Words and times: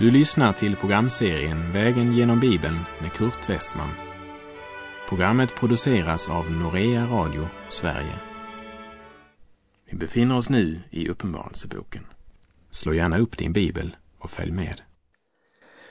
Du 0.00 0.10
lyssnar 0.10 0.52
till 0.52 0.76
programserien 0.76 1.72
Vägen 1.72 2.12
genom 2.12 2.40
Bibeln 2.40 2.78
med 3.00 3.12
Kurt 3.12 3.50
Westman. 3.50 3.88
Programmet 5.08 5.54
produceras 5.54 6.30
av 6.30 6.50
Norea 6.50 7.06
Radio 7.06 7.48
Sverige. 7.68 8.14
Vi 9.90 9.96
befinner 9.96 10.36
oss 10.36 10.50
nu 10.50 10.80
i 10.90 11.08
Uppenbarelseboken. 11.08 12.06
Slå 12.70 12.94
gärna 12.94 13.18
upp 13.18 13.38
din 13.38 13.52
bibel 13.52 13.96
och 14.18 14.30
följ 14.30 14.52
med. 14.52 14.80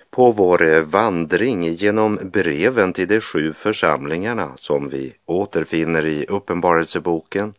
På 0.10 0.32
vår 0.32 0.82
vandring 0.82 1.64
genom 1.64 2.20
breven 2.24 2.94
till 2.94 3.08
de 3.08 3.22
sju 3.22 3.54
församlingarna 3.54 4.58
som 4.58 4.90
vi 4.90 5.14
återfinner 5.26 6.06
i 6.06 6.26
Uppenbarelseboken 6.26 7.54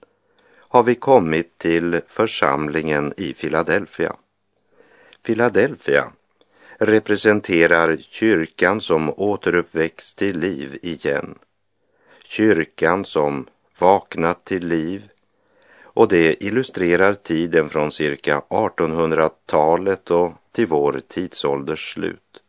har 0.69 0.83
vi 0.83 0.95
kommit 0.95 1.59
till 1.59 2.01
församlingen 2.09 3.13
i 3.17 3.33
Philadelphia. 3.33 4.17
Philadelphia 5.27 6.13
representerar 6.81 7.97
kyrkan 7.97 8.81
som 8.81 9.15
återuppväcks 9.17 10.15
till 10.15 10.39
liv 10.39 10.79
igen. 10.83 11.39
Kyrkan 12.25 13.05
som 13.05 13.47
vaknat 13.79 14.45
till 14.45 14.67
liv 14.67 15.09
och 15.83 16.09
det 16.09 16.45
illustrerar 16.45 17.15
tiden 17.15 17.69
från 17.69 17.93
cirka 17.93 18.43
1800-talet 18.49 20.11
och 20.11 20.33
till 20.53 20.67
vår 20.67 21.01
tidsålders 21.09 21.93
slut. 21.93 22.43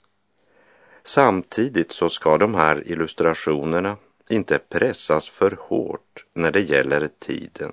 Samtidigt 1.04 1.92
så 1.92 2.10
ska 2.10 2.38
de 2.38 2.56
här 2.56 2.84
illustrationerna 2.86 3.98
inte 4.30 4.60
pressas 4.70 5.30
för 5.30 5.58
hårt 5.60 6.26
när 6.34 6.52
det 6.52 6.62
gäller 6.62 7.10
tiden 7.20 7.72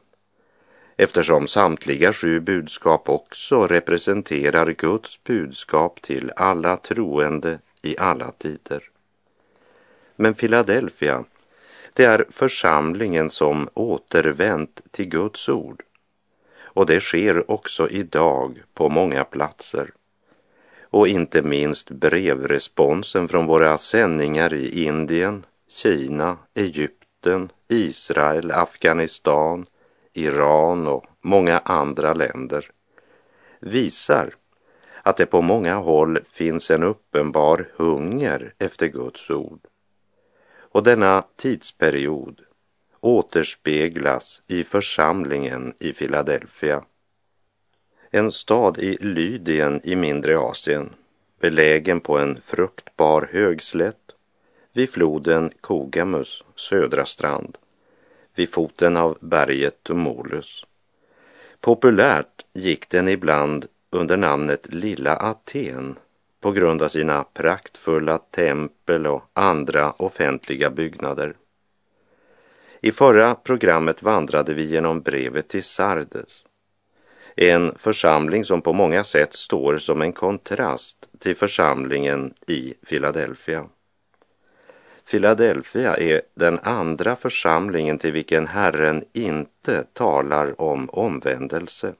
eftersom 1.00 1.46
samtliga 1.46 2.12
sju 2.12 2.40
budskap 2.40 3.08
också 3.08 3.66
representerar 3.66 4.70
Guds 4.70 5.24
budskap 5.24 6.02
till 6.02 6.32
alla 6.36 6.76
troende 6.76 7.58
i 7.82 7.98
alla 7.98 8.30
tider. 8.30 8.82
Men 10.16 10.34
Philadelphia, 10.34 11.24
det 11.92 12.04
är 12.04 12.26
församlingen 12.30 13.30
som 13.30 13.68
återvänt 13.74 14.80
till 14.90 15.08
Guds 15.08 15.48
ord. 15.48 15.82
Och 16.60 16.86
det 16.86 17.00
sker 17.00 17.50
också 17.50 17.88
idag 17.88 18.62
på 18.74 18.88
många 18.88 19.24
platser. 19.24 19.90
Och 20.90 21.08
inte 21.08 21.42
minst 21.42 21.90
brevresponsen 21.90 23.28
från 23.28 23.46
våra 23.46 23.78
sändningar 23.78 24.54
i 24.54 24.84
Indien, 24.84 25.46
Kina, 25.68 26.36
Egypten, 26.54 27.50
Israel, 27.68 28.50
Afghanistan, 28.50 29.66
Iran 30.12 30.86
och 30.86 31.06
många 31.20 31.58
andra 31.58 32.14
länder 32.14 32.70
visar 33.60 34.34
att 35.02 35.16
det 35.16 35.26
på 35.26 35.42
många 35.42 35.74
håll 35.74 36.18
finns 36.32 36.70
en 36.70 36.82
uppenbar 36.82 37.68
hunger 37.76 38.54
efter 38.58 38.86
Guds 38.86 39.30
ord. 39.30 39.60
Och 40.58 40.82
denna 40.82 41.24
tidsperiod 41.36 42.40
återspeglas 43.00 44.42
i 44.46 44.64
församlingen 44.64 45.74
i 45.78 45.92
Philadelphia. 45.92 46.84
En 48.10 48.32
stad 48.32 48.78
i 48.78 48.96
Lydien 49.00 49.80
i 49.84 49.96
mindre 49.96 50.38
Asien, 50.38 50.94
belägen 51.40 52.00
på 52.00 52.18
en 52.18 52.40
fruktbar 52.40 53.28
högslätt 53.32 54.12
vid 54.72 54.90
floden 54.90 55.50
Kogamus 55.60 56.44
södra 56.54 57.06
strand 57.06 57.58
vid 58.38 58.50
foten 58.50 58.96
av 58.96 59.18
berget 59.20 59.82
Tumulus. 59.82 60.66
Populärt 61.60 62.44
gick 62.52 62.88
den 62.88 63.08
ibland 63.08 63.66
under 63.90 64.16
namnet 64.16 64.74
Lilla 64.74 65.16
Aten 65.16 65.98
på 66.40 66.50
grund 66.50 66.82
av 66.82 66.88
sina 66.88 67.24
praktfulla 67.24 68.18
tempel 68.18 69.06
och 69.06 69.24
andra 69.32 69.90
offentliga 69.90 70.70
byggnader. 70.70 71.34
I 72.80 72.92
förra 72.92 73.34
programmet 73.34 74.02
vandrade 74.02 74.54
vi 74.54 74.64
genom 74.64 75.00
brevet 75.00 75.48
till 75.48 75.64
Sardes. 75.64 76.44
En 77.36 77.74
församling 77.78 78.44
som 78.44 78.62
på 78.62 78.72
många 78.72 79.04
sätt 79.04 79.34
står 79.34 79.78
som 79.78 80.02
en 80.02 80.12
kontrast 80.12 81.08
till 81.18 81.36
församlingen 81.36 82.34
i 82.46 82.74
Philadelphia. 82.88 83.66
Philadelphia 85.10 85.96
är 85.96 86.22
den 86.34 86.58
andra 86.58 87.16
församlingen 87.16 87.98
till 87.98 88.12
vilken 88.12 88.46
Herren 88.46 89.04
inte 89.12 89.82
talar 89.82 90.60
om 90.60 90.90
omvändelse. 90.90 91.94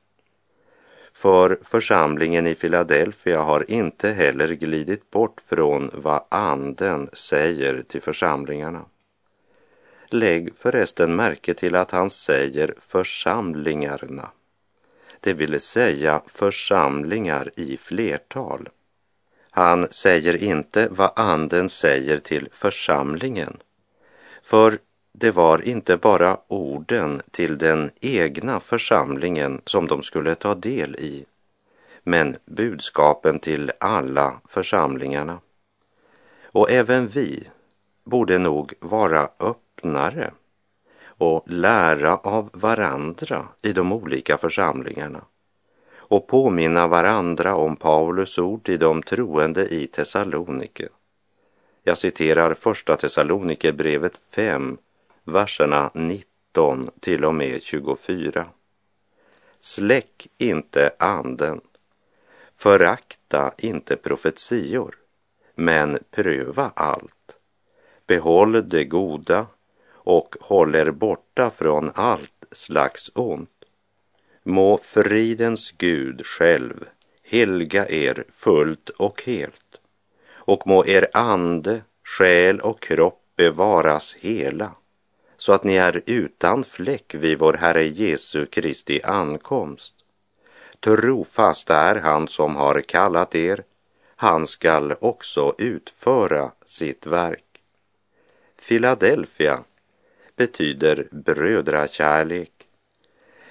För 1.12 1.58
församlingen 1.62 2.46
i 2.46 2.54
Philadelphia 2.54 3.40
har 3.40 3.70
inte 3.70 4.10
heller 4.10 4.48
glidit 4.48 5.10
bort 5.10 5.40
från 5.46 5.90
vad 5.94 6.24
anden 6.28 7.10
säger 7.12 7.82
till 7.82 8.02
församlingarna. 8.02 8.84
Lägg 10.08 10.56
förresten 10.56 11.16
märke 11.16 11.54
till 11.54 11.74
att 11.74 11.90
han 11.90 12.10
säger 12.10 12.74
församlingarna, 12.86 14.30
det 15.20 15.32
vill 15.32 15.60
säga 15.60 16.22
församlingar 16.26 17.50
i 17.56 17.76
flertal. 17.76 18.68
Han 19.58 19.86
säger 19.90 20.36
inte 20.36 20.88
vad 20.90 21.10
anden 21.16 21.68
säger 21.68 22.18
till 22.18 22.48
församlingen. 22.52 23.56
För 24.42 24.78
det 25.12 25.30
var 25.30 25.62
inte 25.62 25.96
bara 25.96 26.38
orden 26.48 27.22
till 27.30 27.58
den 27.58 27.90
egna 28.00 28.60
församlingen 28.60 29.60
som 29.64 29.86
de 29.86 30.02
skulle 30.02 30.34
ta 30.34 30.54
del 30.54 30.96
i, 30.96 31.24
men 32.02 32.36
budskapen 32.44 33.38
till 33.38 33.72
alla 33.80 34.40
församlingarna. 34.48 35.40
Och 36.44 36.70
även 36.70 37.08
vi 37.08 37.48
borde 38.04 38.38
nog 38.38 38.74
vara 38.80 39.28
öppnare 39.40 40.32
och 41.06 41.44
lära 41.46 42.16
av 42.16 42.50
varandra 42.52 43.48
i 43.62 43.72
de 43.72 43.92
olika 43.92 44.38
församlingarna 44.38 45.24
och 46.08 46.26
påminna 46.26 46.86
varandra 46.86 47.54
om 47.54 47.76
Paulus 47.76 48.38
ord 48.38 48.64
till 48.64 48.78
de 48.78 49.02
troende 49.02 49.68
i 49.68 49.86
Thessalonike. 49.86 50.88
Jag 51.82 51.98
citerar 51.98 52.54
första 52.54 52.96
Thessalonikerbrevet 52.96 54.20
5, 54.30 54.78
verserna 55.24 55.90
19 55.94 56.90
till 57.00 57.24
och 57.24 57.34
med 57.34 57.62
24. 57.62 58.46
Släck 59.60 60.26
inte 60.38 60.90
anden, 60.98 61.60
förakta 62.56 63.52
inte 63.58 63.96
profetior, 63.96 64.94
men 65.54 65.98
pröva 66.10 66.72
allt. 66.76 67.36
Behåll 68.06 68.68
det 68.68 68.84
goda 68.84 69.46
och 69.90 70.36
håll 70.40 70.74
er 70.74 70.90
borta 70.90 71.50
från 71.50 71.90
allt 71.94 72.44
slags 72.52 73.10
ont. 73.14 73.57
Må 74.48 74.78
fridens 74.78 75.74
Gud 75.78 76.26
själv 76.26 76.84
helga 77.22 77.88
er 77.88 78.24
fullt 78.28 78.90
och 78.90 79.22
helt 79.26 79.80
och 80.34 80.66
må 80.66 80.86
er 80.86 81.08
ande, 81.12 81.82
själ 82.04 82.60
och 82.60 82.80
kropp 82.82 83.22
bevaras 83.36 84.14
hela 84.20 84.70
så 85.36 85.52
att 85.52 85.64
ni 85.64 85.76
är 85.76 86.02
utan 86.06 86.64
fläck 86.64 87.14
vid 87.14 87.38
vår 87.38 87.52
Herre 87.52 87.86
Jesu 87.86 88.46
Kristi 88.46 89.02
ankomst. 89.02 89.94
Trofast 90.80 91.70
är 91.70 91.94
han 91.94 92.28
som 92.28 92.56
har 92.56 92.80
kallat 92.80 93.34
er, 93.34 93.64
han 94.16 94.46
skall 94.46 94.94
också 95.00 95.54
utföra 95.58 96.50
sitt 96.66 97.06
verk. 97.06 97.60
Philadelphia 98.68 99.64
betyder 100.36 101.08
brödrakärlek 101.10 102.57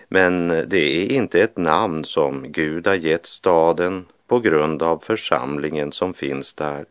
men 0.07 0.47
det 0.47 1.03
är 1.03 1.11
inte 1.11 1.41
ett 1.41 1.57
namn 1.57 2.05
som 2.05 2.51
Gud 2.51 2.87
har 2.87 2.95
gett 2.95 3.25
staden 3.25 4.05
på 4.27 4.39
grund 4.39 4.83
av 4.83 4.99
församlingen 4.99 5.91
som 5.91 6.13
finns 6.13 6.53
där. 6.53 6.85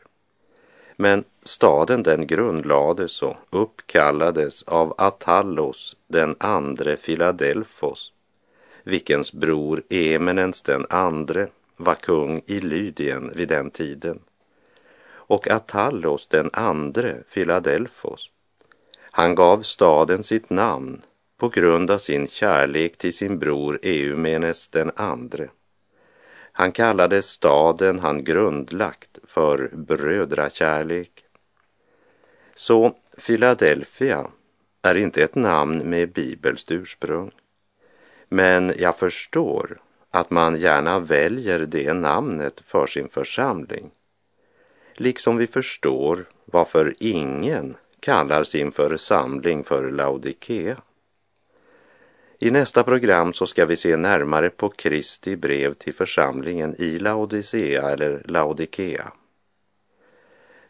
Men 0.96 1.24
staden 1.42 2.02
den 2.02 2.26
grundlades 2.26 3.22
och 3.22 3.36
uppkallades 3.50 4.62
av 4.62 4.94
Atallos 4.98 5.96
den 6.06 6.36
andre 6.38 6.96
Filadelfos, 6.96 8.12
vilkens 8.82 9.32
bror 9.32 9.82
Eminens 9.88 10.62
den 10.62 10.86
andre 10.90 11.48
var 11.76 11.94
kung 11.94 12.42
i 12.46 12.60
Lydien 12.60 13.32
vid 13.34 13.48
den 13.48 13.70
tiden. 13.70 14.19
Och 15.08 15.50
Atallos 15.50 16.26
den 16.26 16.50
andre 16.52 17.16
Filadelfos, 17.28 18.30
han 19.10 19.34
gav 19.34 19.62
staden 19.62 20.24
sitt 20.24 20.50
namn 20.50 21.02
på 21.36 21.48
grund 21.48 21.90
av 21.90 21.98
sin 21.98 22.28
kärlek 22.28 22.98
till 22.98 23.14
sin 23.14 23.38
bror 23.38 23.78
Eumenes 23.82 24.68
den 24.68 24.90
andre. 24.96 25.48
Han 26.52 26.72
kallade 26.72 27.22
staden 27.22 27.98
han 27.98 28.24
grundlagt 28.24 29.18
för 29.24 29.70
brödrakärlek. 29.72 31.24
Så 32.54 32.96
Philadelphia 33.26 34.30
är 34.82 34.94
inte 34.94 35.22
ett 35.22 35.34
namn 35.34 35.78
med 35.90 36.12
bibelskt 36.12 36.70
ursprung. 36.70 37.30
Men 38.28 38.72
jag 38.78 38.98
förstår 38.98 39.78
att 40.10 40.30
man 40.30 40.56
gärna 40.56 40.98
väljer 40.98 41.58
det 41.58 41.92
namnet 41.92 42.60
för 42.60 42.86
sin 42.86 43.08
församling. 43.08 43.90
Liksom 44.94 45.36
vi 45.36 45.46
förstår 45.46 46.28
varför 46.44 46.94
ingen 46.98 47.76
kallar 48.00 48.44
sin 48.44 48.72
församling 48.72 49.64
för 49.64 49.90
Laodikea. 49.90 50.76
I 52.38 52.50
nästa 52.50 52.82
program 52.82 53.32
så 53.32 53.46
ska 53.46 53.66
vi 53.66 53.76
se 53.76 53.96
närmare 53.96 54.50
på 54.50 54.68
Kristi 54.68 55.36
brev 55.36 55.74
till 55.74 55.94
församlingen 55.94 56.74
i 56.78 56.98
Laodicea 56.98 57.90
eller 57.90 58.22
Laodikea. 58.24 59.12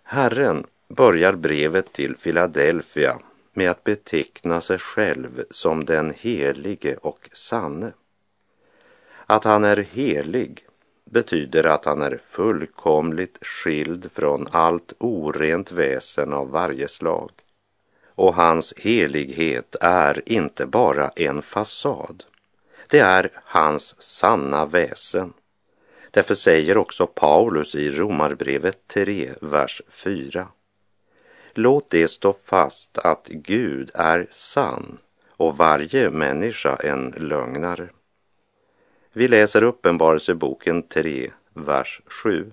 Herren 0.03 0.67
börjar 0.89 1.33
brevet 1.33 1.93
till 1.93 2.17
Filadelfia 2.17 3.19
med 3.53 3.71
att 3.71 3.85
beteckna 3.85 4.61
sig 4.61 4.79
själv 4.79 5.45
som 5.51 5.85
den 5.85 6.15
helige 6.17 6.97
och 6.97 7.29
sanne. 7.33 7.93
Att 9.27 9.45
han 9.45 9.65
är 9.65 9.77
helig 9.77 10.67
betyder 11.05 11.65
att 11.65 11.85
han 11.85 12.03
är 12.03 12.21
fullkomligt 12.27 13.39
skild 13.47 14.13
från 14.13 14.49
allt 14.51 14.93
orent 14.99 15.73
väsen 15.73 16.33
av 16.33 16.51
varje 16.51 16.89
slag. 16.89 17.31
Och 18.17 18.35
hans 18.35 18.75
helighet 18.77 19.77
är 19.81 20.23
inte 20.27 20.67
bara 20.67 21.09
en 21.09 21.43
fasad. 21.43 22.25
Det 22.89 22.99
är 22.99 23.31
hans 23.35 24.03
sanna 24.03 24.67
väsen. 24.67 25.33
Därför 26.11 26.35
säger 26.35 26.77
också 26.79 27.07
Paulus 27.07 27.75
i 27.75 27.91
Romarbrevet 27.91 28.89
3, 28.89 29.31
vers 29.41 29.83
4. 29.89 30.49
Låt 31.55 31.91
det 31.91 32.09
stå 32.09 32.33
fast 32.33 32.99
att 32.99 33.29
Gud 33.29 33.91
är 33.95 34.27
sann 34.31 34.99
och 35.29 35.57
varje 35.57 36.11
människa 36.11 36.77
en 36.77 37.15
lögnare. 37.17 37.89
Vi 39.13 39.29
läser 39.29 39.63
Uppenbarelseboken 39.63 40.83
3, 40.83 41.31
vers 41.55 42.01
7. 42.07 42.53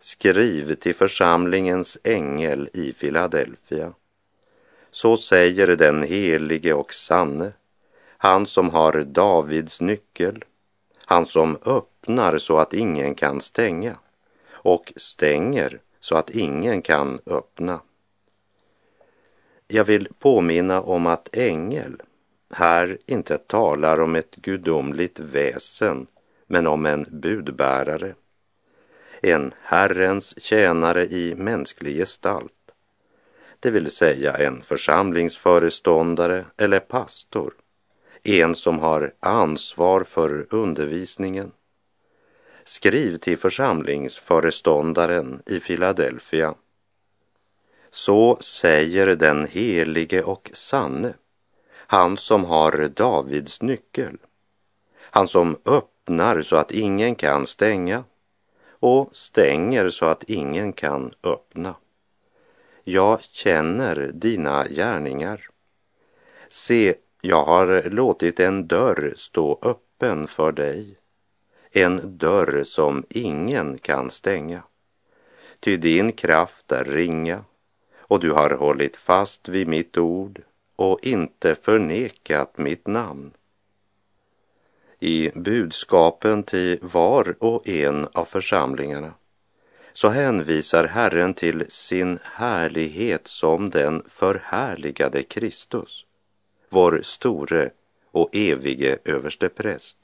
Skriv 0.00 0.74
till 0.74 0.94
församlingens 0.94 1.98
ängel 2.04 2.68
i 2.72 2.92
Filadelfia. 2.92 3.92
Så 4.94 5.16
säger 5.16 5.66
den 5.66 6.02
helige 6.02 6.74
och 6.74 6.94
sanne, 6.94 7.52
han 8.18 8.46
som 8.46 8.70
har 8.70 9.02
Davids 9.02 9.80
nyckel, 9.80 10.44
han 11.04 11.26
som 11.26 11.58
öppnar 11.64 12.38
så 12.38 12.58
att 12.58 12.74
ingen 12.74 13.14
kan 13.14 13.40
stänga 13.40 13.98
och 14.50 14.92
stänger 14.96 15.80
så 16.00 16.16
att 16.16 16.30
ingen 16.30 16.82
kan 16.82 17.20
öppna. 17.26 17.80
Jag 19.68 19.84
vill 19.84 20.08
påminna 20.18 20.80
om 20.82 21.06
att 21.06 21.36
ängel 21.36 22.02
här 22.50 22.98
inte 23.06 23.38
talar 23.38 24.00
om 24.00 24.14
ett 24.14 24.36
gudomligt 24.36 25.20
väsen, 25.20 26.06
men 26.46 26.66
om 26.66 26.86
en 26.86 27.06
budbärare. 27.10 28.14
En 29.22 29.54
Herrens 29.62 30.42
tjänare 30.42 31.06
i 31.06 31.34
mänsklig 31.34 31.96
gestalt. 31.96 32.63
Det 33.64 33.70
vill 33.70 33.90
säga 33.90 34.32
en 34.32 34.62
församlingsföreståndare 34.62 36.44
eller 36.56 36.80
pastor. 36.80 37.54
En 38.22 38.54
som 38.54 38.78
har 38.78 39.14
ansvar 39.20 40.04
för 40.04 40.46
undervisningen. 40.50 41.52
Skriv 42.64 43.16
till 43.16 43.38
församlingsföreståndaren 43.38 45.42
i 45.46 45.60
Filadelfia. 45.60 46.54
Så 47.90 48.36
säger 48.36 49.06
den 49.06 49.46
helige 49.46 50.22
och 50.22 50.50
sanne 50.52 51.14
han 51.76 52.16
som 52.16 52.44
har 52.44 52.88
Davids 52.88 53.62
nyckel. 53.62 54.18
Han 55.00 55.28
som 55.28 55.56
öppnar 55.64 56.42
så 56.42 56.56
att 56.56 56.72
ingen 56.72 57.14
kan 57.14 57.46
stänga 57.46 58.04
och 58.68 59.16
stänger 59.16 59.90
så 59.90 60.06
att 60.06 60.24
ingen 60.24 60.72
kan 60.72 61.12
öppna. 61.22 61.74
Jag 62.86 63.22
känner 63.22 64.10
dina 64.14 64.64
gärningar. 64.68 65.48
Se, 66.48 66.94
jag 67.20 67.44
har 67.44 67.90
låtit 67.90 68.40
en 68.40 68.66
dörr 68.66 69.14
stå 69.16 69.58
öppen 69.62 70.26
för 70.26 70.52
dig, 70.52 70.96
en 71.70 72.18
dörr 72.18 72.62
som 72.64 73.04
ingen 73.08 73.78
kan 73.78 74.10
stänga. 74.10 74.62
Ty 75.60 75.76
din 75.76 76.12
kraft 76.12 76.72
är 76.72 76.84
ringa 76.84 77.44
och 77.98 78.20
du 78.20 78.32
har 78.32 78.50
hållit 78.50 78.96
fast 78.96 79.48
vid 79.48 79.68
mitt 79.68 79.98
ord 79.98 80.42
och 80.76 80.98
inte 81.02 81.54
förnekat 81.54 82.58
mitt 82.58 82.86
namn. 82.86 83.30
I 85.00 85.30
budskapen 85.34 86.42
till 86.42 86.78
var 86.82 87.36
och 87.38 87.68
en 87.68 88.08
av 88.12 88.24
församlingarna 88.24 89.12
så 89.94 90.08
hänvisar 90.08 90.84
Herren 90.84 91.34
till 91.34 91.64
sin 91.68 92.18
härlighet 92.22 93.28
som 93.28 93.70
den 93.70 94.02
förhärligade 94.06 95.22
Kristus, 95.22 96.04
vår 96.68 97.00
store 97.02 97.70
och 98.10 98.30
evige 98.32 98.98
överste 99.04 99.48
präst. 99.48 99.96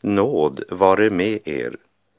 Nåd 0.00 0.62
vare 0.68 1.10
med 1.10 1.48
er 1.48 1.76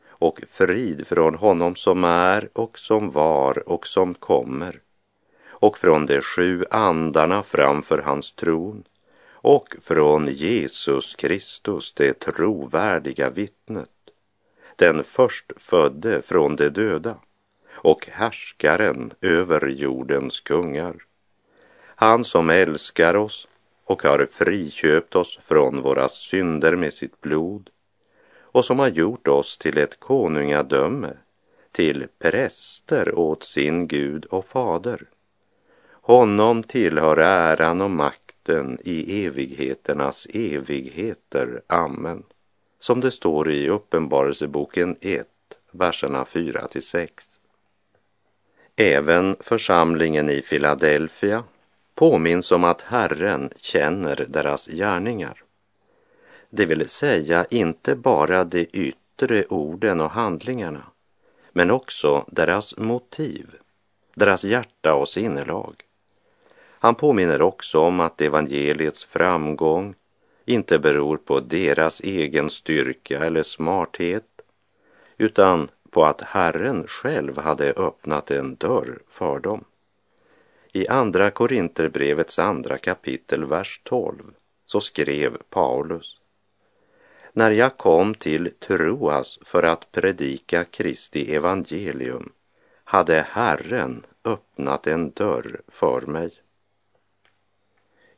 och 0.09 0.42
frid 0.50 1.07
från 1.07 1.36
honom 1.36 1.75
som 1.75 2.03
är 2.03 2.50
och 2.53 2.80
som 2.80 3.12
var 3.12 3.69
och 3.69 3.88
som 3.88 4.13
kommer 4.13 4.80
och 5.48 5.77
från 5.77 6.06
de 6.06 6.21
sju 6.21 6.65
andarna 6.71 7.44
framför 7.44 7.98
hans 7.98 8.31
tron 8.31 8.83
och 9.27 9.75
från 9.81 10.27
Jesus 10.27 11.15
Kristus, 11.15 11.94
det 11.94 12.19
trovärdiga 12.19 13.30
vittnet, 13.30 13.89
den 14.75 15.04
förstfödde 15.04 16.22
från 16.22 16.56
de 16.56 16.69
döda 16.69 17.16
och 17.72 18.07
härskaren 18.12 19.13
över 19.22 19.68
jordens 19.68 20.39
kungar. 20.39 20.95
Han 21.95 22.24
som 22.24 22.50
älskar 22.50 23.16
oss 23.16 23.48
och 23.86 24.01
har 24.01 24.27
friköpt 24.31 25.16
oss 25.16 25.39
från 25.42 25.81
våra 25.81 26.10
synder 26.10 26.75
med 26.75 26.94
sitt 26.94 27.22
blod 27.22 27.69
och 28.39 28.66
som 28.66 28.80
har 28.80 28.88
gjort 28.88 29.27
oss 29.27 29.57
till 29.57 29.77
ett 29.77 30.00
konungadöme, 30.00 31.13
till 31.72 32.07
präster 32.19 33.16
åt 33.16 33.44
sin 33.44 33.88
Gud 33.88 34.25
och 34.25 34.46
fader. 34.46 35.01
Honom 35.91 36.63
tillhör 36.63 37.17
äran 37.17 37.82
och 37.82 37.91
makten 37.91 38.77
i 38.84 39.25
evigheternas 39.25 40.27
evigheter. 40.34 41.62
Amen. 41.67 42.24
Som 42.86 43.00
det 43.00 43.12
står 43.12 43.51
i 43.51 43.70
Uppenbarelseboken 43.70 44.96
1, 45.01 45.27
verserna 45.72 46.25
4 46.25 46.68
till 46.68 46.84
6. 46.84 47.24
Även 48.75 49.36
församlingen 49.39 50.30
i 50.30 50.42
Filadelfia 50.42 51.44
påminns 51.96 52.51
om 52.51 52.63
att 52.63 52.82
Herren 52.82 53.50
känner 53.58 54.25
deras 54.30 54.68
gärningar. 54.68 55.44
Det 56.50 56.65
vill 56.65 56.89
säga 56.89 57.46
inte 57.50 57.96
bara 57.96 58.44
de 58.44 58.68
yttre 58.74 59.46
orden 59.46 60.01
och 60.01 60.12
handlingarna, 60.12 60.84
men 61.51 61.72
också 61.72 62.25
deras 62.27 62.77
motiv, 62.77 63.56
deras 64.15 64.44
hjärta 64.44 64.94
och 64.94 65.10
sinnelag. 65.10 65.75
Han 66.62 66.96
påminner 66.96 67.42
också 67.42 67.80
om 67.80 68.00
att 68.00 68.22
evangeliets 68.22 69.04
framgång 69.04 69.96
inte 70.46 70.80
beror 70.80 71.18
på 71.18 71.40
deras 71.40 72.02
egen 72.02 72.50
styrka 72.50 73.25
eller 73.25 73.44
smarthet, 73.44 74.28
utan 75.18 75.70
på 75.90 76.06
att 76.06 76.22
Herren 76.22 76.88
själv 76.88 77.38
hade 77.38 77.74
öppnat 77.74 78.32
en 78.32 78.56
dörr 78.56 79.00
för 79.08 79.40
dem. 79.40 79.64
I 80.74 80.88
Andra 80.88 81.32
Korinterbrevets 81.32 82.40
andra 82.40 82.78
kapitel, 82.78 83.46
vers 83.46 83.82
12, 83.84 84.34
så 84.66 84.82
skrev 84.82 85.38
Paulus. 85.50 86.18
När 87.34 87.52
jag 87.52 87.78
kom 87.78 88.14
till 88.14 88.52
Troas 88.60 89.40
för 89.42 89.64
att 89.64 89.92
predika 89.92 90.64
Kristi 90.64 91.36
evangelium 91.36 92.32
hade 92.84 93.25
Herren 93.30 94.06
öppnat 94.24 94.88
en 94.88 95.12
dörr 95.12 95.62
för 95.68 96.02
mig. 96.02 96.32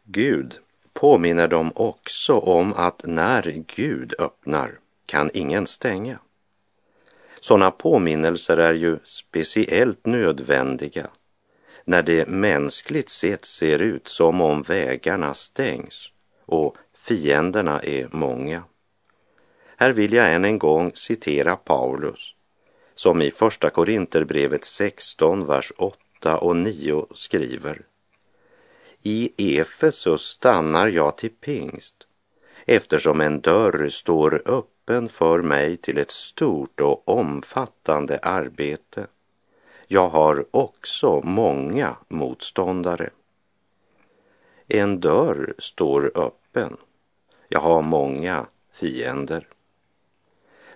Gud 0.03 0.59
påminner 0.99 1.47
de 1.47 1.71
också 1.75 2.33
om 2.33 2.73
att 2.73 3.01
när 3.05 3.63
Gud 3.75 4.13
öppnar 4.19 4.79
kan 5.05 5.29
ingen 5.33 5.67
stänga. 5.67 6.19
Sådana 7.39 7.71
påminnelser 7.71 8.57
är 8.57 8.73
ju 8.73 8.99
speciellt 9.03 10.05
nödvändiga 10.05 11.07
när 11.85 12.01
det 12.01 12.27
mänskligt 12.27 13.09
sett 13.09 13.45
ser 13.45 13.81
ut 13.81 14.07
som 14.07 14.41
om 14.41 14.61
vägarna 14.61 15.33
stängs 15.33 16.11
och 16.45 16.77
fienderna 16.93 17.79
är 17.79 18.07
många. 18.11 18.63
Här 19.77 19.93
vill 19.93 20.13
jag 20.13 20.33
än 20.33 20.45
en 20.45 20.59
gång 20.59 20.91
citera 20.95 21.55
Paulus 21.55 22.35
som 22.95 23.21
i 23.21 23.31
Första 23.31 23.69
Korinterbrevet 23.69 24.65
16, 24.65 25.45
vers 25.45 25.71
8 25.77 26.37
och 26.37 26.55
9 26.55 27.05
skriver 27.11 27.81
i 29.07 29.57
Efesus 29.57 30.21
stannar 30.21 30.87
jag 30.87 31.17
till 31.17 31.29
pingst 31.29 31.95
eftersom 32.65 33.21
en 33.21 33.41
dörr 33.41 33.89
står 33.89 34.41
öppen 34.45 35.09
för 35.09 35.41
mig 35.41 35.77
till 35.77 35.97
ett 35.97 36.11
stort 36.11 36.81
och 36.81 37.09
omfattande 37.09 38.19
arbete. 38.21 39.07
Jag 39.87 40.09
har 40.09 40.45
också 40.51 41.21
många 41.23 41.97
motståndare. 42.07 43.09
En 44.67 44.99
dörr 44.99 45.53
står 45.57 46.11
öppen. 46.15 46.77
Jag 47.47 47.59
har 47.59 47.81
många 47.81 48.45
fiender. 48.71 49.47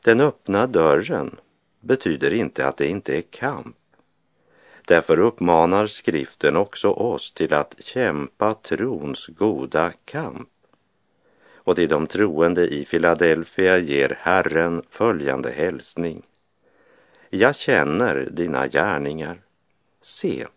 Den 0.01 0.21
öppna 0.21 0.67
dörren 0.67 1.35
betyder 1.79 2.33
inte 2.33 2.67
att 2.67 2.77
det 2.77 2.87
inte 2.87 3.17
är 3.17 3.21
kamp. 3.21 3.75
Därför 4.87 5.19
uppmanar 5.19 5.87
skriften 5.87 6.57
också 6.57 6.89
oss 6.89 7.31
till 7.31 7.53
att 7.53 7.75
kämpa 7.83 8.53
trons 8.53 9.27
goda 9.27 9.91
kamp. 10.05 10.49
Och 11.63 11.75
till 11.75 11.89
de 11.89 12.07
troende 12.07 12.67
i 12.67 12.85
Filadelfia 12.85 13.77
ger 13.77 14.17
Herren 14.21 14.83
följande 14.89 15.51
hälsning. 15.51 16.21
Jag 17.29 17.55
känner 17.55 18.27
dina 18.31 18.67
gärningar. 18.67 19.41
Se, 20.01 20.47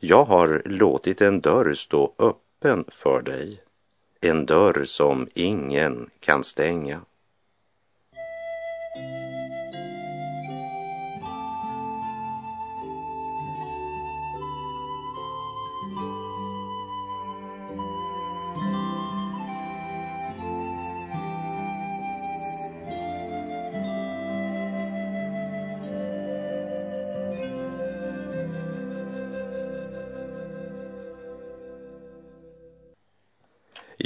jag 0.00 0.24
har 0.24 0.62
låtit 0.64 1.20
en 1.20 1.40
dörr 1.40 1.74
stå 1.74 2.14
öppen 2.18 2.84
för 2.88 3.22
dig, 3.22 3.62
en 4.20 4.46
dörr 4.46 4.84
som 4.84 5.28
ingen 5.34 6.10
kan 6.20 6.44
stänga. 6.44 7.00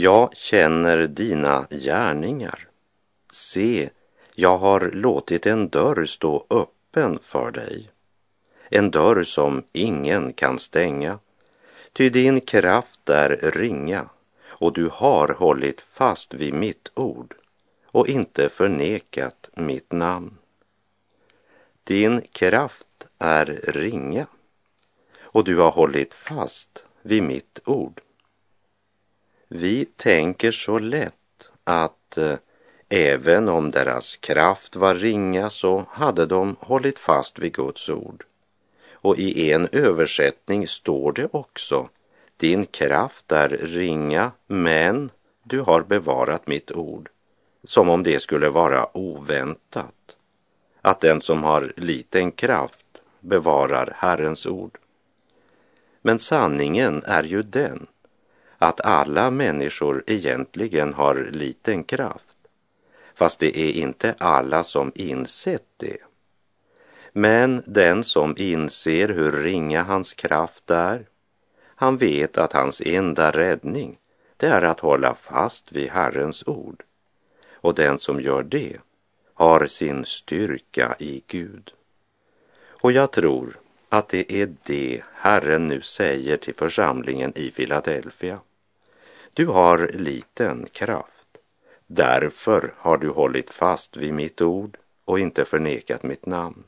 Jag 0.02 0.36
känner 0.36 1.06
dina 1.06 1.66
gärningar. 1.70 2.68
Se, 3.32 3.90
jag 4.34 4.58
har 4.58 4.80
låtit 4.80 5.46
en 5.46 5.68
dörr 5.68 6.04
stå 6.04 6.46
öppen 6.50 7.18
för 7.22 7.50
dig. 7.50 7.90
En 8.70 8.90
dörr 8.90 9.22
som 9.22 9.62
ingen 9.72 10.32
kan 10.32 10.58
stänga. 10.58 11.18
Ty 11.92 12.10
din 12.10 12.40
kraft 12.40 13.08
är 13.08 13.50
ringa 13.52 14.08
och 14.46 14.72
du 14.72 14.88
har 14.92 15.28
hållit 15.28 15.80
fast 15.80 16.34
vid 16.34 16.54
mitt 16.54 16.90
ord 16.94 17.34
och 17.86 18.08
inte 18.08 18.48
förnekat 18.48 19.50
mitt 19.54 19.92
namn. 19.92 20.38
Din 21.84 22.20
kraft 22.32 23.06
är 23.18 23.46
ringa 23.68 24.26
och 25.20 25.44
du 25.44 25.56
har 25.56 25.70
hållit 25.70 26.14
fast 26.14 26.84
vid 27.02 27.22
mitt 27.22 27.58
ord. 27.64 28.00
Vi 29.54 29.84
tänker 29.84 30.52
så 30.52 30.78
lätt 30.78 31.50
att 31.64 32.18
eh, 32.18 32.34
även 32.88 33.48
om 33.48 33.70
deras 33.70 34.16
kraft 34.16 34.76
var 34.76 34.94
ringa 34.94 35.50
så 35.50 35.84
hade 35.90 36.26
de 36.26 36.56
hållit 36.60 36.98
fast 36.98 37.38
vid 37.38 37.52
Guds 37.52 37.88
ord. 37.88 38.24
Och 38.92 39.18
i 39.18 39.52
en 39.52 39.68
översättning 39.72 40.68
står 40.68 41.12
det 41.12 41.28
också 41.32 41.88
din 42.36 42.66
kraft 42.66 43.32
är 43.32 43.48
ringa, 43.48 44.30
men 44.46 45.10
du 45.42 45.60
har 45.60 45.82
bevarat 45.82 46.46
mitt 46.46 46.72
ord. 46.72 47.08
Som 47.64 47.88
om 47.88 48.02
det 48.02 48.20
skulle 48.20 48.48
vara 48.48 48.96
oväntat. 48.96 50.16
Att 50.80 51.00
den 51.00 51.22
som 51.22 51.44
har 51.44 51.72
liten 51.76 52.30
kraft 52.30 52.86
bevarar 53.20 53.92
Herrens 53.96 54.46
ord. 54.46 54.78
Men 56.02 56.18
sanningen 56.18 57.04
är 57.04 57.24
ju 57.24 57.42
den 57.42 57.86
att 58.62 58.80
alla 58.80 59.30
människor 59.30 60.04
egentligen 60.06 60.94
har 60.94 61.30
liten 61.32 61.84
kraft, 61.84 62.36
fast 63.14 63.38
det 63.38 63.58
är 63.58 63.72
inte 63.72 64.14
alla 64.18 64.64
som 64.64 64.92
insett 64.94 65.66
det. 65.76 65.96
Men 67.12 67.62
den 67.66 68.04
som 68.04 68.34
inser 68.38 69.08
hur 69.08 69.32
ringa 69.32 69.82
hans 69.82 70.14
kraft 70.14 70.70
är, 70.70 71.06
han 71.64 71.96
vet 71.96 72.38
att 72.38 72.52
hans 72.52 72.82
enda 72.84 73.30
räddning, 73.30 73.98
det 74.36 74.46
är 74.46 74.62
att 74.62 74.80
hålla 74.80 75.14
fast 75.14 75.72
vid 75.72 75.90
Herrens 75.90 76.46
ord. 76.46 76.82
Och 77.52 77.74
den 77.74 77.98
som 77.98 78.20
gör 78.20 78.42
det 78.42 78.76
har 79.34 79.66
sin 79.66 80.04
styrka 80.04 80.94
i 80.98 81.22
Gud. 81.26 81.72
Och 82.68 82.92
jag 82.92 83.10
tror 83.10 83.58
att 83.88 84.08
det 84.08 84.32
är 84.32 84.54
det 84.62 85.02
Herren 85.14 85.68
nu 85.68 85.80
säger 85.80 86.36
till 86.36 86.54
församlingen 86.54 87.32
i 87.34 87.50
Filadelfia. 87.50 88.40
Du 89.34 89.46
har 89.46 89.90
liten 89.94 90.66
kraft. 90.72 91.38
Därför 91.86 92.74
har 92.78 92.96
du 92.96 93.08
hållit 93.08 93.50
fast 93.50 93.96
vid 93.96 94.14
mitt 94.14 94.40
ord 94.40 94.78
och 95.04 95.18
inte 95.18 95.44
förnekat 95.44 96.02
mitt 96.02 96.26
namn. 96.26 96.64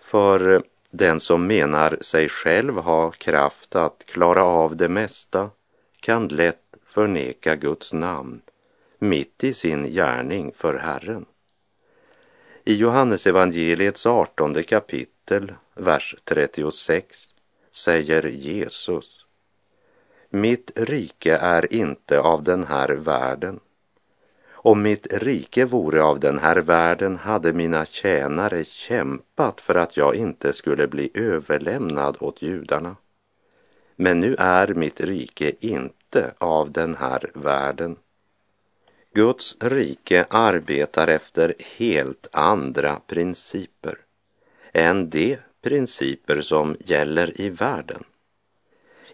För 0.00 0.62
den 0.90 1.20
som 1.20 1.46
menar 1.46 1.98
sig 2.00 2.28
själv 2.28 2.76
ha 2.76 3.10
kraft 3.10 3.76
att 3.76 4.04
klara 4.06 4.44
av 4.44 4.76
det 4.76 4.88
mesta 4.88 5.50
kan 6.00 6.28
lätt 6.28 6.74
förneka 6.82 7.56
Guds 7.56 7.92
namn 7.92 8.40
mitt 8.98 9.44
i 9.44 9.54
sin 9.54 9.90
gärning 9.90 10.52
för 10.54 10.74
Herren. 10.74 11.26
I 12.64 12.74
Johannesevangeliets 12.74 14.06
artonde 14.06 14.62
kapitel, 14.62 15.52
vers 15.74 16.16
36, 16.24 17.18
säger 17.72 18.26
Jesus 18.26 19.23
mitt 20.34 20.70
rike 20.74 21.36
är 21.36 21.74
inte 21.74 22.20
av 22.20 22.42
den 22.42 22.64
här 22.64 22.88
världen. 22.88 23.60
Om 24.52 24.82
mitt 24.82 25.06
rike 25.10 25.64
vore 25.64 26.02
av 26.02 26.20
den 26.20 26.38
här 26.38 26.56
världen 26.56 27.16
hade 27.16 27.52
mina 27.52 27.84
tjänare 27.84 28.64
kämpat 28.64 29.60
för 29.60 29.74
att 29.74 29.96
jag 29.96 30.14
inte 30.14 30.52
skulle 30.52 30.86
bli 30.86 31.10
överlämnad 31.14 32.16
åt 32.20 32.42
judarna. 32.42 32.96
Men 33.96 34.20
nu 34.20 34.36
är 34.38 34.74
mitt 34.74 35.00
rike 35.00 35.52
inte 35.60 36.34
av 36.38 36.72
den 36.72 36.94
här 36.94 37.30
världen. 37.34 37.96
Guds 39.14 39.56
rike 39.60 40.26
arbetar 40.30 41.08
efter 41.08 41.54
helt 41.78 42.28
andra 42.32 43.00
principer 43.06 43.98
än 44.72 45.10
de 45.10 45.38
principer 45.62 46.40
som 46.40 46.76
gäller 46.80 47.40
i 47.40 47.48
världen. 47.48 48.04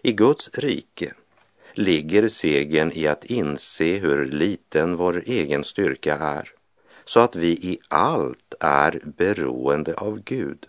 I 0.03 0.11
Guds 0.11 0.49
rike 0.53 1.13
ligger 1.73 2.27
segern 2.27 2.91
i 2.91 3.07
att 3.07 3.25
inse 3.25 3.97
hur 3.97 4.25
liten 4.25 4.95
vår 4.95 5.23
egen 5.25 5.63
styrka 5.63 6.17
är, 6.17 6.49
så 7.05 7.19
att 7.19 7.35
vi 7.35 7.47
i 7.47 7.79
allt 7.87 8.53
är 8.59 9.01
beroende 9.03 9.93
av 9.93 10.19
Gud. 10.23 10.65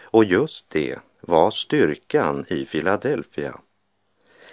Och 0.00 0.24
just 0.24 0.70
det 0.70 0.98
var 1.20 1.50
styrkan 1.50 2.44
i 2.48 2.64
Filadelfia. 2.64 3.60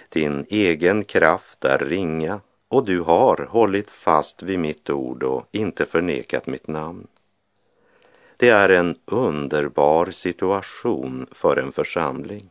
Din 0.09 0.45
egen 0.49 1.03
kraft 1.03 1.65
är 1.65 1.77
ringa 1.77 2.41
och 2.67 2.85
du 2.85 3.01
har 3.01 3.47
hållit 3.49 3.89
fast 3.89 4.43
vid 4.43 4.59
mitt 4.59 4.89
ord 4.89 5.23
och 5.23 5.47
inte 5.51 5.85
förnekat 5.85 6.47
mitt 6.47 6.67
namn. 6.67 7.07
Det 8.37 8.49
är 8.49 8.69
en 8.69 8.95
underbar 9.05 10.11
situation 10.11 11.27
för 11.31 11.57
en 11.57 11.71
församling. 11.71 12.49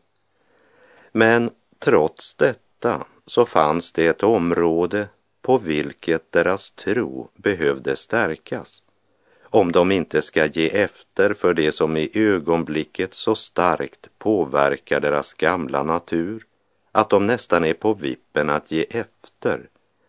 Men 1.12 1.50
trots 1.78 2.34
detta 2.34 3.06
så 3.26 3.46
fanns 3.46 3.92
det 3.92 4.06
ett 4.06 4.22
område 4.22 5.08
på 5.42 5.58
vilket 5.58 6.32
deras 6.32 6.70
tro 6.70 7.28
behövde 7.34 7.96
stärkas 7.96 8.82
om 9.52 9.72
de 9.72 9.92
inte 9.92 10.22
ska 10.22 10.46
ge 10.46 10.68
efter 10.68 11.34
för 11.34 11.54
det 11.54 11.72
som 11.72 11.96
i 11.96 12.10
ögonblicket 12.14 13.14
så 13.14 13.34
starkt 13.34 14.08
påverkar 14.18 15.00
deras 15.00 15.34
gamla 15.34 15.82
natur 15.82 16.46
att 16.92 17.10
de 17.10 17.26
nästan 17.26 17.64
är 17.64 17.74
på 17.74 17.94
vippen 17.94 18.50
att 18.50 18.70
ge 18.70 18.86
efter 18.90 19.68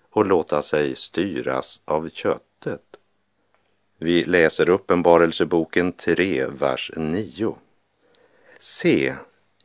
och 0.09 0.25
låta 0.25 0.61
sig 0.61 0.95
styras 0.95 1.81
av 1.85 2.09
köttet. 2.09 2.81
Vi 3.97 4.23
läser 4.23 4.69
Uppenbarelseboken 4.69 5.91
3, 5.91 6.47
vers 6.47 6.91
9. 6.95 7.55
Se, 8.59 9.15